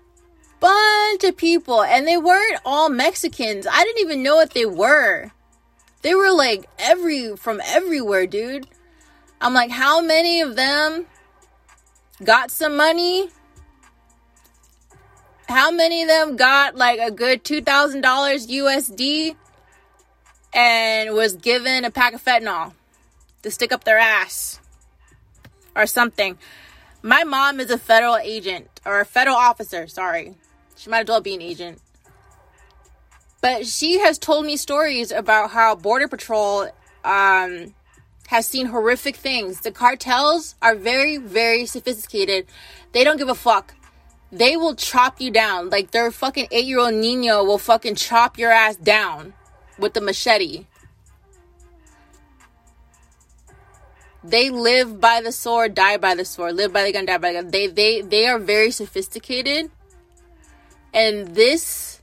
Bunch 0.66 1.24
of 1.24 1.37
people. 1.37 1.83
And 1.83 2.07
they 2.07 2.16
weren't 2.16 2.61
all 2.64 2.88
Mexicans. 2.88 3.66
I 3.70 3.85
didn't 3.85 4.00
even 4.00 4.22
know 4.22 4.37
what 4.37 4.52
they 4.52 4.66
were. 4.66 5.31
They 6.02 6.14
were 6.14 6.33
like 6.33 6.68
every 6.79 7.37
from 7.37 7.61
everywhere, 7.64 8.26
dude. 8.26 8.66
I'm 9.40 9.55
like, 9.55 9.70
how 9.70 10.00
many 10.00 10.40
of 10.40 10.57
them 10.57 11.07
got 12.24 12.50
some 12.50 12.76
money? 12.76 13.29
How 15.48 15.70
many 15.70 16.02
of 16.02 16.09
them 16.09 16.37
got 16.37 16.74
like 16.74 16.98
a 16.98 17.11
good 17.11 17.44
$2,000 17.44 18.02
USD? 18.02 19.37
and 20.57 21.14
was 21.14 21.35
given 21.35 21.85
a 21.85 21.90
pack 21.90 22.14
of 22.14 22.24
fentanyl 22.24 22.72
to 23.42 23.50
stick 23.50 23.72
up 23.72 23.85
their 23.85 23.98
ass 23.98 24.59
or 25.76 25.87
something. 25.87 26.38
My 27.02 27.24
mom 27.24 27.61
is 27.61 27.70
a 27.70 27.79
federal 27.79 28.16
agent 28.16 28.81
or 28.85 29.00
a 29.00 29.05
federal 29.05 29.37
officer, 29.37 29.87
sorry. 29.87 30.35
She 30.76 30.90
might 30.90 31.00
as 31.00 31.08
well 31.08 31.20
be 31.20 31.34
an 31.34 31.42
agent. 31.42 31.80
But 33.40 33.66
she 33.66 33.98
has 34.00 34.18
told 34.18 34.46
me 34.46 34.56
stories 34.56 35.10
about 35.10 35.50
how 35.50 35.74
Border 35.74 36.08
Patrol 36.08 36.68
um, 37.04 37.74
has 38.28 38.46
seen 38.46 38.66
horrific 38.66 39.16
things. 39.16 39.60
The 39.60 39.70
cartels 39.70 40.54
are 40.60 40.74
very, 40.74 41.16
very 41.16 41.66
sophisticated. 41.66 42.46
They 42.92 43.04
don't 43.04 43.18
give 43.18 43.28
a 43.28 43.34
fuck. 43.34 43.74
They 44.32 44.56
will 44.56 44.74
chop 44.74 45.20
you 45.20 45.30
down. 45.30 45.70
Like 45.70 45.92
their 45.92 46.10
fucking 46.10 46.48
eight 46.50 46.66
year 46.66 46.80
old 46.80 46.94
Nino 46.94 47.44
will 47.44 47.58
fucking 47.58 47.94
chop 47.94 48.38
your 48.38 48.50
ass 48.50 48.76
down 48.76 49.34
with 49.78 49.94
the 49.94 50.00
machete. 50.00 50.66
They 54.24 54.50
live 54.50 55.00
by 55.00 55.20
the 55.20 55.30
sword, 55.30 55.74
die 55.74 55.98
by 55.98 56.16
the 56.16 56.24
sword, 56.24 56.56
live 56.56 56.72
by 56.72 56.82
the 56.82 56.92
gun, 56.92 57.06
die 57.06 57.18
by 57.18 57.32
the 57.32 57.42
gun. 57.42 57.50
They 57.52 57.68
they 57.68 58.00
they 58.00 58.26
are 58.26 58.40
very 58.40 58.72
sophisticated. 58.72 59.70
And 60.92 61.35
this 61.35 62.01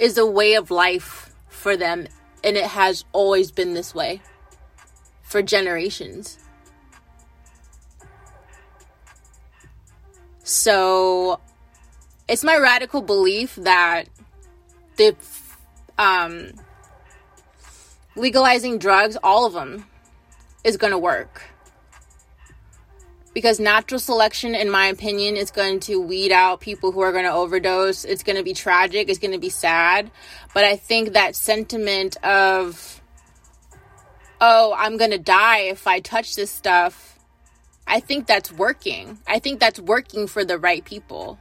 is 0.00 0.18
a 0.18 0.26
way 0.26 0.54
of 0.54 0.70
life 0.70 1.32
for 1.48 1.76
them 1.76 2.06
and 2.44 2.58
it 2.58 2.66
has 2.66 3.04
always 3.12 3.50
been 3.50 3.72
this 3.72 3.94
way 3.94 4.20
for 5.22 5.40
generations. 5.42 6.38
So 10.44 11.40
it's 12.28 12.44
my 12.44 12.58
radical 12.58 13.00
belief 13.00 13.56
that 13.56 14.08
the 14.96 15.16
um 15.98 16.52
legalizing 18.14 18.78
drugs, 18.78 19.16
all 19.24 19.46
of 19.46 19.54
them, 19.54 19.86
is 20.62 20.76
going 20.76 20.92
to 20.92 20.98
work. 20.98 21.42
Because 23.34 23.58
natural 23.58 23.98
selection, 23.98 24.54
in 24.54 24.70
my 24.70 24.86
opinion, 24.86 25.36
is 25.36 25.50
going 25.50 25.80
to 25.80 26.00
weed 26.00 26.30
out 26.30 26.60
people 26.60 26.92
who 26.92 27.00
are 27.00 27.10
going 27.12 27.24
to 27.24 27.32
overdose. 27.32 28.04
It's 28.04 28.22
going 28.22 28.36
to 28.36 28.44
be 28.44 28.54
tragic. 28.54 29.08
It's 29.08 29.18
going 29.18 29.32
to 29.32 29.40
be 29.40 29.48
sad. 29.48 30.10
But 30.54 30.64
I 30.64 30.76
think 30.76 31.12
that 31.12 31.34
sentiment 31.34 32.16
of, 32.24 33.02
oh, 34.40 34.72
I'm 34.76 34.96
going 34.96 35.10
to 35.10 35.18
die 35.18 35.62
if 35.62 35.88
I 35.88 35.98
touch 35.98 36.36
this 36.36 36.50
stuff, 36.50 37.18
I 37.86 38.00
think 38.00 38.26
that's 38.26 38.52
working. 38.52 39.18
I 39.26 39.40
think 39.40 39.58
that's 39.58 39.80
working 39.80 40.28
for 40.28 40.44
the 40.44 40.58
right 40.58 40.84
people. 40.84 41.38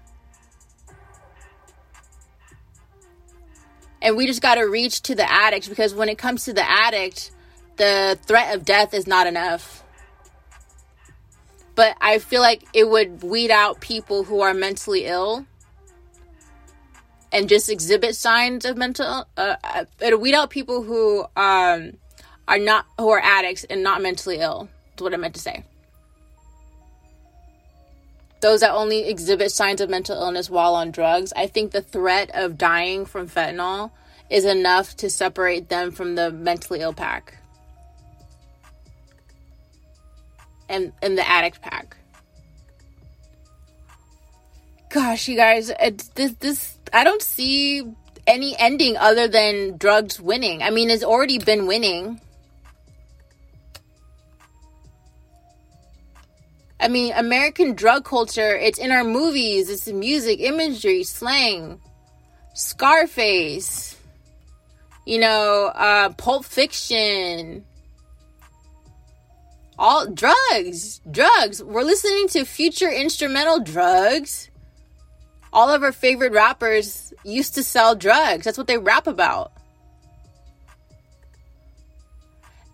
And 4.01 4.17
we 4.17 4.27
just 4.27 4.41
got 4.41 4.55
to 4.55 4.63
reach 4.63 5.01
to 5.03 5.15
the 5.15 5.31
addict 5.31 5.69
because 5.69 5.93
when 5.93 6.09
it 6.09 6.17
comes 6.17 6.45
to 6.45 6.53
the 6.53 6.69
addict, 6.69 7.31
the 7.77 8.19
threat 8.25 8.55
of 8.55 8.65
death 8.65 8.93
is 8.93 9.07
not 9.07 9.27
enough. 9.27 9.82
But 11.75 11.97
I 11.99 12.19
feel 12.19 12.41
like 12.41 12.63
it 12.73 12.89
would 12.89 13.23
weed 13.23 13.51
out 13.51 13.81
people 13.81 14.23
who 14.23 14.41
are 14.41 14.53
mentally 14.53 15.05
ill 15.05 15.45
and 17.31 17.49
just 17.49 17.69
exhibit 17.69 18.15
signs 18.15 18.63
of 18.63 18.77
mental 18.77 19.25
uh, 19.37 19.55
uh 19.63 19.85
it'll 19.99 20.19
weed 20.19 20.35
out 20.35 20.51
people 20.51 20.83
who 20.83 21.25
um 21.35 21.93
are 22.47 22.59
not 22.59 22.85
who 22.99 23.09
are 23.09 23.19
addicts 23.19 23.63
and 23.63 23.83
not 23.83 24.01
mentally 24.01 24.37
ill. 24.39 24.69
That's 24.91 25.01
what 25.01 25.13
I 25.13 25.17
meant 25.17 25.33
to 25.35 25.41
say. 25.41 25.63
Those 28.41 28.59
that 28.59 28.73
only 28.73 29.07
exhibit 29.07 29.51
signs 29.51 29.79
of 29.79 29.89
mental 29.89 30.21
illness 30.21 30.49
while 30.49 30.75
on 30.75 30.91
drugs, 30.91 31.31
I 31.35 31.47
think 31.47 31.71
the 31.71 31.81
threat 31.81 32.29
of 32.33 32.57
dying 32.57 33.05
from 33.05 33.29
fentanyl 33.29 33.91
is 34.29 34.43
enough 34.43 34.97
to 34.97 35.09
separate 35.09 35.69
them 35.69 35.91
from 35.91 36.15
the 36.15 36.29
mentally 36.29 36.81
ill 36.81 36.93
pack. 36.93 37.37
And 40.73 41.17
the 41.17 41.27
addict 41.27 41.61
pack. 41.61 41.97
Gosh, 44.89 45.27
you 45.27 45.35
guys, 45.35 45.71
this 46.15 46.33
this 46.33 46.77
I 46.91 47.03
don't 47.03 47.21
see 47.21 47.83
any 48.25 48.55
ending 48.57 48.97
other 48.97 49.27
than 49.27 49.77
drugs 49.77 50.19
winning. 50.19 50.63
I 50.63 50.69
mean, 50.69 50.89
it's 50.89 51.03
already 51.03 51.39
been 51.39 51.67
winning. 51.67 52.21
I 56.79 56.89
mean, 56.89 57.13
American 57.15 57.75
drug 57.75 58.03
culture, 58.03 58.55
it's 58.55 58.77
in 58.77 58.91
our 58.91 59.05
movies, 59.05 59.69
it's 59.69 59.87
in 59.87 59.99
music, 59.99 60.41
imagery, 60.41 61.03
slang, 61.03 61.79
Scarface, 62.53 63.95
you 65.05 65.17
know, 65.17 65.71
uh, 65.73 66.09
Pulp 66.09 66.43
Fiction, 66.45 67.63
all 69.77 70.07
drugs, 70.07 71.01
drugs. 71.09 71.63
We're 71.63 71.83
listening 71.83 72.27
to 72.29 72.45
future 72.45 72.89
instrumental 72.89 73.59
drugs. 73.59 74.49
All 75.51 75.69
of 75.69 75.83
our 75.83 75.91
favorite 75.91 76.31
rappers 76.31 77.13
used 77.23 77.55
to 77.55 77.63
sell 77.63 77.95
drugs. 77.95 78.45
That's 78.45 78.57
what 78.57 78.67
they 78.67 78.77
rap 78.77 79.07
about. 79.07 79.51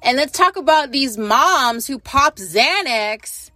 And 0.01 0.17
let's 0.17 0.37
talk 0.37 0.55
about 0.55 0.91
these 0.91 1.17
moms 1.17 1.85
who 1.85 1.99
pop 1.99 2.37
Xanax 2.37 3.51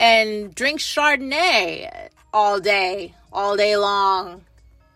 and 0.00 0.54
drink 0.54 0.80
Chardonnay 0.80 2.08
all 2.32 2.60
day, 2.60 3.14
all 3.32 3.56
day 3.56 3.76
long 3.76 4.44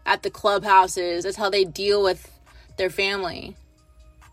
at 0.04 0.22
the 0.22 0.30
clubhouses. 0.30 1.24
That's 1.24 1.36
how 1.36 1.50
they 1.50 1.64
deal 1.64 2.02
with 2.02 2.28
their 2.78 2.90
family. 2.90 3.56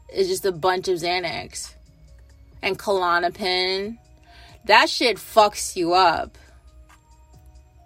It's 0.10 0.27
just 0.27 0.45
a 0.45 0.51
bunch 0.51 0.88
of 0.88 0.97
Xanax 0.97 1.77
and 2.62 2.78
Klonopin. 2.78 3.98
That 4.65 4.89
shit 4.89 5.17
fucks 5.17 5.76
you 5.76 5.93
up. 5.93 6.38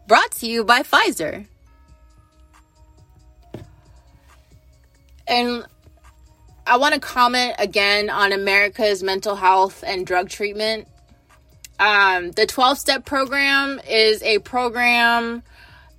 Brought 0.07 0.31
to 0.33 0.47
you 0.47 0.63
by 0.63 0.81
Pfizer. 0.81 1.45
And 5.27 5.65
I 6.67 6.77
want 6.77 6.93
to 6.93 6.99
comment 6.99 7.55
again 7.59 8.09
on 8.09 8.33
America's 8.33 9.03
mental 9.03 9.35
health 9.35 9.83
and 9.85 10.05
drug 10.05 10.29
treatment. 10.29 10.87
Um, 11.79 12.31
the 12.31 12.45
12 12.45 12.77
step 12.77 13.05
program 13.05 13.79
is 13.89 14.21
a 14.23 14.39
program 14.39 15.43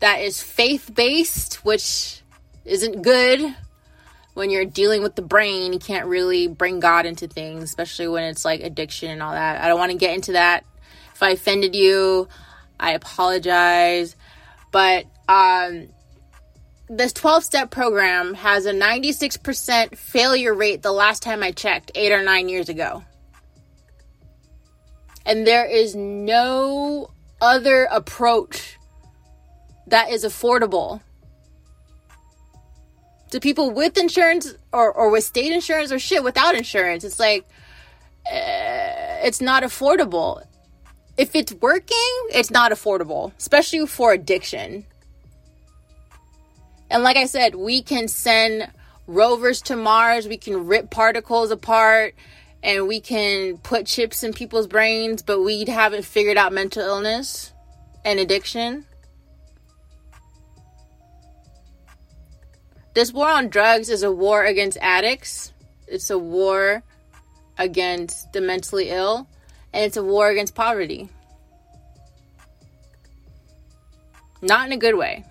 that 0.00 0.20
is 0.20 0.42
faith 0.42 0.90
based, 0.94 1.64
which 1.64 2.20
isn't 2.64 3.02
good 3.02 3.54
when 4.34 4.50
you're 4.50 4.64
dealing 4.64 5.02
with 5.02 5.14
the 5.14 5.22
brain. 5.22 5.72
You 5.72 5.78
can't 5.78 6.06
really 6.06 6.48
bring 6.48 6.80
God 6.80 7.06
into 7.06 7.26
things, 7.26 7.62
especially 7.62 8.08
when 8.08 8.24
it's 8.24 8.44
like 8.44 8.60
addiction 8.60 9.10
and 9.10 9.22
all 9.22 9.32
that. 9.32 9.60
I 9.60 9.68
don't 9.68 9.78
want 9.78 9.92
to 9.92 9.98
get 9.98 10.14
into 10.14 10.32
that. 10.32 10.64
If 11.14 11.22
I 11.22 11.30
offended 11.30 11.74
you, 11.74 12.28
I 12.80 12.92
apologize. 12.92 14.16
But 14.70 15.06
um, 15.28 15.88
this 16.88 17.12
12 17.12 17.44
step 17.44 17.70
program 17.70 18.34
has 18.34 18.66
a 18.66 18.72
96% 18.72 19.96
failure 19.96 20.54
rate 20.54 20.82
the 20.82 20.92
last 20.92 21.22
time 21.22 21.42
I 21.42 21.52
checked, 21.52 21.92
eight 21.94 22.12
or 22.12 22.22
nine 22.22 22.48
years 22.48 22.68
ago. 22.68 23.04
And 25.24 25.46
there 25.46 25.64
is 25.64 25.94
no 25.94 27.10
other 27.40 27.84
approach 27.84 28.78
that 29.86 30.10
is 30.10 30.24
affordable 30.24 31.00
to 33.32 33.40
people 33.40 33.70
with 33.70 33.96
insurance 33.96 34.54
or, 34.72 34.92
or 34.92 35.10
with 35.10 35.24
state 35.24 35.52
insurance 35.52 35.90
or 35.90 35.98
shit 35.98 36.22
without 36.22 36.54
insurance. 36.54 37.02
It's 37.02 37.18
like, 37.18 37.48
uh, 38.30 39.24
it's 39.24 39.40
not 39.40 39.62
affordable. 39.62 40.44
If 41.16 41.34
it's 41.34 41.52
working, 41.54 42.12
it's 42.30 42.50
not 42.50 42.72
affordable, 42.72 43.32
especially 43.38 43.86
for 43.86 44.12
addiction. 44.12 44.84
And 46.90 47.02
like 47.02 47.16
I 47.16 47.24
said, 47.24 47.54
we 47.54 47.82
can 47.82 48.06
send 48.06 48.70
rovers 49.06 49.62
to 49.62 49.76
Mars, 49.76 50.28
we 50.28 50.36
can 50.36 50.66
rip 50.66 50.90
particles 50.90 51.50
apart, 51.50 52.14
and 52.62 52.86
we 52.86 53.00
can 53.00 53.56
put 53.58 53.86
chips 53.86 54.22
in 54.22 54.34
people's 54.34 54.66
brains, 54.66 55.22
but 55.22 55.40
we 55.40 55.64
haven't 55.64 56.04
figured 56.04 56.36
out 56.36 56.52
mental 56.52 56.82
illness 56.82 57.52
and 58.04 58.20
addiction. 58.20 58.84
This 62.94 63.12
war 63.12 63.28
on 63.28 63.48
drugs 63.48 63.88
is 63.88 64.02
a 64.02 64.12
war 64.12 64.44
against 64.44 64.76
addicts. 64.80 65.52
It's 65.86 66.10
a 66.10 66.18
war 66.18 66.82
against 67.58 68.32
the 68.32 68.40
mentally 68.40 68.90
ill, 68.90 69.26
and 69.72 69.84
it's 69.84 69.96
a 69.96 70.02
war 70.02 70.28
against 70.28 70.54
poverty. 70.54 71.08
Not 74.42 74.66
in 74.66 74.72
a 74.72 74.76
good 74.76 74.96
way. 74.96 75.24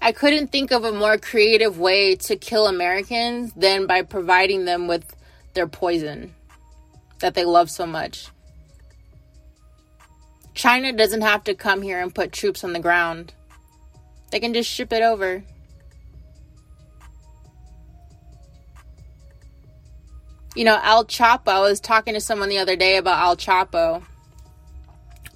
I 0.00 0.12
couldn't 0.12 0.52
think 0.52 0.70
of 0.70 0.84
a 0.84 0.92
more 0.92 1.18
creative 1.18 1.80
way 1.80 2.14
to 2.14 2.36
kill 2.36 2.68
Americans 2.68 3.52
than 3.54 3.86
by 3.86 4.02
providing 4.02 4.64
them 4.64 4.86
with 4.86 5.04
their 5.54 5.66
poison 5.66 6.32
that 7.18 7.34
they 7.34 7.44
love 7.44 7.70
so 7.70 7.86
much. 7.86 8.28
China 10.56 10.90
doesn't 10.90 11.20
have 11.20 11.44
to 11.44 11.54
come 11.54 11.82
here 11.82 12.00
and 12.00 12.12
put 12.12 12.32
troops 12.32 12.64
on 12.64 12.72
the 12.72 12.80
ground. 12.80 13.34
They 14.32 14.40
can 14.40 14.54
just 14.54 14.68
ship 14.68 14.92
it 14.92 15.02
over. 15.02 15.44
You 20.56 20.64
know, 20.64 20.80
El 20.82 21.04
Chapo, 21.04 21.48
I 21.48 21.60
was 21.60 21.78
talking 21.78 22.14
to 22.14 22.20
someone 22.20 22.48
the 22.48 22.58
other 22.58 22.74
day 22.74 22.96
about 22.96 23.22
El 23.22 23.36
Chapo. 23.36 24.02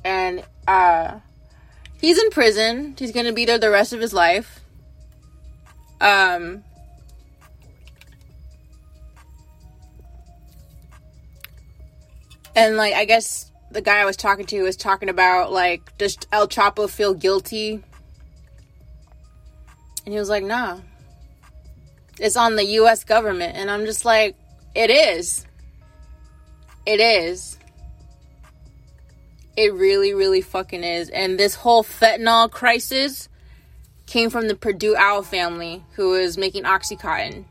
And 0.03 0.43
uh 0.67 1.21
he's 2.01 2.19
in 2.19 2.31
prison. 2.31 2.97
He's 2.99 3.13
going 3.13 3.27
to 3.27 3.33
be 3.33 3.45
there 3.45 3.59
the 3.59 3.71
rest 3.71 3.93
of 3.93 4.01
his 4.01 4.15
life. 4.15 4.61
Um, 6.01 6.65
and 12.57 12.79
like, 12.79 12.95
I 12.95 13.05
guess 13.05 13.50
the 13.71 13.81
guy 13.81 13.99
I 13.99 14.05
was 14.05 14.17
talking 14.17 14.47
to 14.47 14.63
was 14.63 14.77
talking 14.77 15.09
about 15.09 15.53
like, 15.53 15.97
does 15.99 16.19
El 16.33 16.49
Chapo 16.49 16.89
feel 16.89 17.15
guilty? 17.15 17.83
And 20.05 20.13
he 20.13 20.19
was 20.19 20.29
like, 20.29 20.45
nah. 20.45 20.79
It's 22.19 22.37
on 22.37 22.57
the 22.57 22.65
US 22.65 23.05
government. 23.05 23.57
And 23.57 23.71
I'm 23.71 23.87
just 23.87 24.05
like, 24.05 24.37
it 24.75 24.91
is. 24.91 25.47
It 26.87 27.01
is. 27.01 27.59
It 29.57 29.75
really, 29.75 30.15
really 30.15 30.41
fucking 30.41 30.85
is. 30.85 31.09
And 31.11 31.39
this 31.39 31.55
whole 31.55 31.85
fentanyl 31.85 32.51
crisis 32.51 33.29
came 34.07 34.31
from 34.31 34.49
the 34.49 34.57
Purdue 34.57 34.97
Owl 34.97 35.23
family 35.23 35.85
who 35.93 36.11
was 36.11 36.37
making 36.37 36.65
Oxycontin. 36.65 37.45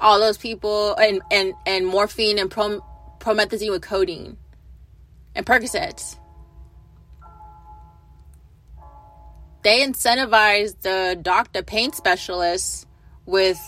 All 0.00 0.18
those 0.20 0.36
people, 0.36 0.94
and, 0.94 1.22
and, 1.30 1.54
and 1.64 1.86
morphine 1.86 2.38
and 2.38 2.50
prom, 2.50 2.82
promethazine 3.18 3.70
with 3.70 3.82
codeine 3.82 4.36
and 5.34 5.44
Percocets. 5.44 6.18
They 9.62 9.84
incentivized 9.84 10.80
the 10.82 11.18
doctor 11.20 11.62
pain 11.62 11.92
specialists 11.92 12.86
with, 13.24 13.60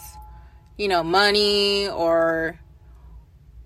you 0.76 0.86
know, 0.86 1.02
money 1.02 1.88
or 1.88 2.60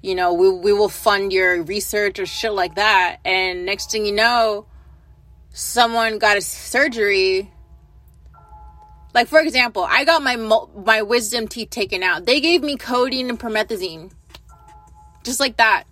you 0.03 0.17
know, 0.17 0.35
we, 0.35 0.51
we 0.51 0.73
will 0.73 0.89
fund 0.89 1.33
your 1.33 1.63
research 1.63 2.19
or 2.19 2.27
shit 2.27 2.53
like 2.53 2.75
that. 2.75 3.19
And 3.25 3.65
next 3.65 3.93
thing 3.93 4.05
you 4.05 4.13
know, 4.13 4.67
someone 5.51 6.19
got 6.19 6.37
a 6.37 6.41
surgery 6.41 7.53
like 9.15 9.29
for 9.29 9.41
example 9.41 9.87
i 9.89 10.05
got 10.05 10.23
my 10.23 10.37
my 10.85 11.03
wisdom 11.03 11.49
teeth 11.49 11.71
taken 11.71 12.03
out 12.03 12.27
they 12.27 12.41
gave 12.41 12.63
me 12.63 12.77
codeine 12.77 13.29
and 13.29 13.39
promethazine 13.39 14.11
just 15.25 15.39
like 15.39 15.57
that 15.57 15.85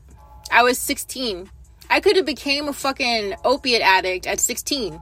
I 0.50 0.64
was 0.64 0.78
16. 0.78 1.48
I 1.88 2.00
could 2.00 2.16
have 2.16 2.26
became 2.26 2.68
a 2.68 2.72
fucking 2.72 3.34
opiate 3.44 3.82
addict 3.82 4.26
at 4.26 4.40
16. 4.40 5.00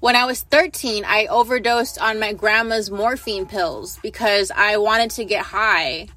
When 0.00 0.16
I 0.16 0.24
was 0.24 0.42
13, 0.42 1.04
I 1.06 1.26
overdosed 1.26 2.00
on 2.00 2.18
my 2.18 2.32
grandma's 2.32 2.90
morphine 2.90 3.46
pills 3.46 4.00
because 4.02 4.50
I 4.54 4.78
wanted 4.78 5.10
to 5.12 5.24
get 5.24 5.44
high 5.44 6.08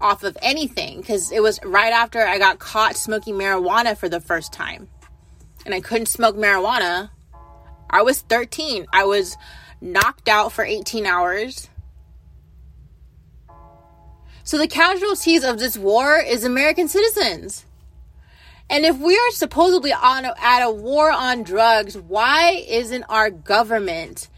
off 0.00 0.24
of 0.24 0.36
anything 0.42 1.00
because 1.00 1.30
it 1.30 1.40
was 1.40 1.60
right 1.64 1.92
after 1.92 2.20
I 2.20 2.38
got 2.38 2.58
caught 2.58 2.96
smoking 2.96 3.34
marijuana 3.34 3.96
for 3.96 4.08
the 4.08 4.20
first 4.20 4.52
time. 4.52 4.88
And 5.64 5.72
I 5.72 5.80
couldn't 5.80 6.06
smoke 6.06 6.36
marijuana. 6.36 7.10
I 7.90 8.02
was 8.02 8.20
13. 8.20 8.86
I 8.92 9.04
was 9.04 9.36
knocked 9.80 10.28
out 10.28 10.52
for 10.52 10.64
18 10.64 11.06
hours. 11.06 11.68
So 14.44 14.56
the 14.56 14.68
casualties 14.68 15.44
of 15.44 15.58
this 15.58 15.76
war 15.76 16.16
is 16.16 16.44
American 16.44 16.88
citizens. 16.88 17.66
And 18.70 18.84
if 18.84 18.98
we 18.98 19.16
are 19.16 19.30
supposedly 19.30 19.92
on 19.92 20.24
a, 20.24 20.34
at 20.38 20.62
a 20.62 20.70
war 20.70 21.10
on 21.10 21.42
drugs, 21.42 21.96
why 21.96 22.64
isn't 22.68 23.04
our 23.04 23.30
government 23.30 24.28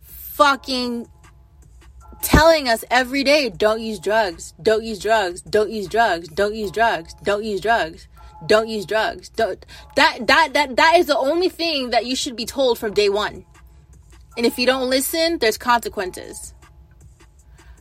fucking 0.00 1.08
telling 2.22 2.68
us 2.68 2.84
every 2.90 3.24
day 3.24 3.50
don't 3.50 3.80
use 3.80 3.98
drugs, 3.98 4.52
don't 4.60 4.84
use 4.84 4.98
drugs, 4.98 5.42
don't 5.42 5.70
use 5.70 5.86
drugs, 5.86 6.28
don't 6.28 6.54
use 6.54 6.70
drugs, 6.70 7.14
don't 7.22 7.44
use 7.44 7.60
drugs, 7.60 8.08
don't 8.44 8.68
use 8.68 8.84
drugs. 8.84 9.30
Don't 9.30 9.64
that 9.96 10.26
that 10.26 10.52
that 10.52 10.76
that 10.76 10.96
is 10.96 11.06
the 11.06 11.16
only 11.16 11.48
thing 11.48 11.90
that 11.90 12.06
you 12.06 12.14
should 12.14 12.36
be 12.36 12.44
told 12.46 12.78
from 12.78 12.92
day 12.92 13.08
1. 13.08 13.44
And 14.36 14.44
if 14.44 14.58
you 14.58 14.66
don't 14.66 14.90
listen, 14.90 15.38
there's 15.38 15.56
consequences. 15.56 16.54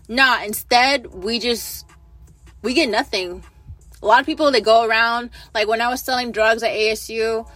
Nah, 0.07 0.43
instead, 0.43 1.07
we 1.07 1.39
just 1.39 1.85
we 2.61 2.73
get 2.73 2.89
nothing. 2.89 3.43
A 4.01 4.05
lot 4.05 4.19
of 4.19 4.25
people 4.25 4.51
they 4.51 4.61
go 4.61 4.85
around 4.85 5.31
like 5.53 5.67
when 5.67 5.81
I 5.81 5.89
was 5.89 6.01
selling 6.01 6.31
drugs 6.31 6.63
at 6.63 6.71
ASU, 6.71 7.47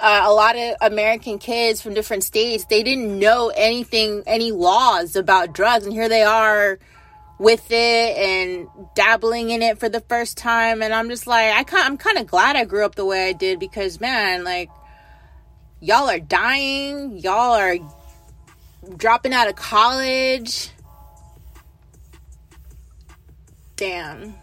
uh, 0.00 0.22
a 0.24 0.32
lot 0.32 0.56
of 0.56 0.74
American 0.80 1.38
kids 1.38 1.80
from 1.80 1.94
different 1.94 2.24
states, 2.24 2.64
they 2.64 2.82
didn't 2.82 3.18
know 3.18 3.52
anything, 3.54 4.24
any 4.26 4.50
laws 4.50 5.14
about 5.14 5.52
drugs. 5.52 5.86
And 5.86 5.92
here 5.92 6.08
they 6.08 6.22
are 6.22 6.78
with 7.38 7.70
it 7.70 8.16
and 8.16 8.68
dabbling 8.94 9.50
in 9.50 9.62
it 9.62 9.78
for 9.78 9.88
the 9.88 10.00
first 10.00 10.36
time. 10.38 10.82
And 10.82 10.94
I'm 10.94 11.08
just 11.08 11.26
like, 11.26 11.52
I 11.52 11.64
kind, 11.64 11.84
I'm 11.84 11.98
kind 11.98 12.18
of 12.18 12.26
glad 12.26 12.56
I 12.56 12.64
grew 12.64 12.84
up 12.84 12.94
the 12.94 13.04
way 13.04 13.28
I 13.28 13.32
did 13.32 13.58
because, 13.58 14.00
man, 14.00 14.44
like, 14.44 14.70
y'all 15.80 16.08
are 16.08 16.20
dying. 16.20 17.18
Y'all 17.18 17.54
are 17.54 17.76
dropping 18.96 19.32
out 19.32 19.48
of 19.48 19.56
college. 19.56 20.70
Damn. 23.76 24.34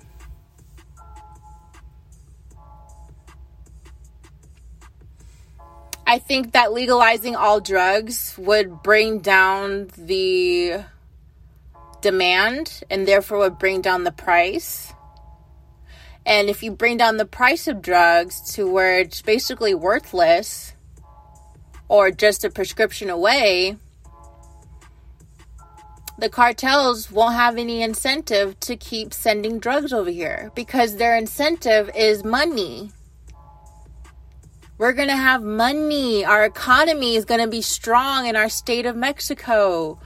I 6.05 6.17
think 6.17 6.53
that 6.53 6.73
legalizing 6.73 7.35
all 7.35 7.61
drugs 7.61 8.33
would 8.35 8.81
bring 8.81 9.19
down 9.19 9.91
the 9.95 10.83
demand 12.01 12.81
and 12.89 13.07
therefore 13.07 13.39
would 13.39 13.59
bring 13.59 13.81
down 13.81 14.03
the 14.03 14.11
price. 14.11 14.93
And 16.25 16.49
if 16.49 16.61
you 16.61 16.71
bring 16.71 16.97
down 16.97 17.17
the 17.17 17.25
price 17.25 17.67
of 17.67 17.81
drugs 17.81 18.53
to 18.53 18.69
where 18.69 18.99
it's 18.99 19.21
basically 19.21 19.73
worthless 19.73 20.73
or 21.87 22.11
just 22.11 22.43
a 22.43 22.49
prescription 22.49 23.09
away, 23.09 23.77
the 26.19 26.29
cartels 26.29 27.09
won't 27.09 27.35
have 27.35 27.57
any 27.57 27.81
incentive 27.81 28.59
to 28.59 28.75
keep 28.75 29.13
sending 29.13 29.57
drugs 29.57 29.93
over 29.93 30.09
here 30.09 30.51
because 30.53 30.97
their 30.97 31.15
incentive 31.15 31.89
is 31.95 32.23
money. 32.23 32.91
We're 34.77 34.93
going 34.93 35.07
to 35.09 35.15
have 35.15 35.41
money. 35.41 36.23
Our 36.23 36.45
economy 36.45 37.15
is 37.15 37.25
going 37.25 37.41
to 37.41 37.47
be 37.47 37.61
strong 37.61 38.27
in 38.27 38.35
our 38.35 38.49
state 38.49 38.85
of 38.85 38.95
Mexico. 38.95 39.99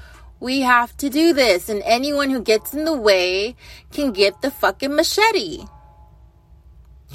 We 0.44 0.60
have 0.60 0.98
to 0.98 1.10
do 1.10 1.32
this. 1.32 1.70
And 1.70 1.82
anyone 1.86 2.30
who 2.30 2.42
gets 2.42 2.74
in 2.74 2.84
the 2.84 2.94
way 2.94 3.56
can 3.94 4.12
get 4.12 4.42
the 4.42 4.52
fucking 4.52 4.94
machete, 4.94 5.64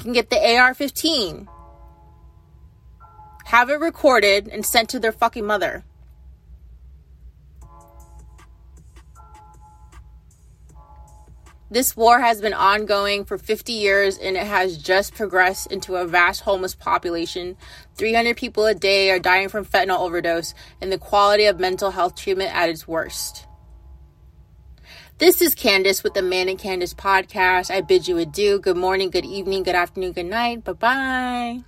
can 0.01 0.13
get 0.13 0.31
the 0.31 0.57
AR 0.57 0.73
15, 0.73 1.47
have 3.45 3.69
it 3.69 3.79
recorded 3.79 4.47
and 4.47 4.65
sent 4.65 4.89
to 4.89 4.99
their 4.99 5.11
fucking 5.11 5.45
mother. 5.45 5.83
This 11.71 11.95
war 11.95 12.19
has 12.19 12.41
been 12.41 12.53
ongoing 12.53 13.25
for 13.25 13.37
50 13.37 13.73
years 13.73 14.17
and 14.17 14.35
it 14.35 14.47
has 14.47 14.77
just 14.77 15.13
progressed 15.13 15.71
into 15.71 15.95
a 15.97 16.07
vast 16.07 16.41
homeless 16.41 16.73
population. 16.73 17.57
300 17.95 18.35
people 18.35 18.65
a 18.65 18.73
day 18.73 19.11
are 19.11 19.19
dying 19.19 19.49
from 19.49 19.65
fentanyl 19.65 19.99
overdose, 19.99 20.55
and 20.81 20.91
the 20.91 20.97
quality 20.97 21.45
of 21.45 21.59
mental 21.59 21.91
health 21.91 22.15
treatment 22.15 22.55
at 22.55 22.69
its 22.69 22.87
worst. 22.87 23.45
This 25.19 25.41
is 25.41 25.53
Candice 25.53 26.03
with 26.03 26.13
the 26.13 26.21
Manic 26.21 26.57
Candice 26.59 26.95
podcast. 26.95 27.69
I 27.69 27.81
bid 27.81 28.07
you 28.07 28.17
adieu. 28.17 28.57
Good 28.57 28.77
morning, 28.77 29.09
good 29.09 29.25
evening, 29.25 29.63
good 29.63 29.75
afternoon, 29.75 30.13
good 30.13 30.25
night. 30.25 30.63
Bye 30.63 30.73
bye. 30.73 31.63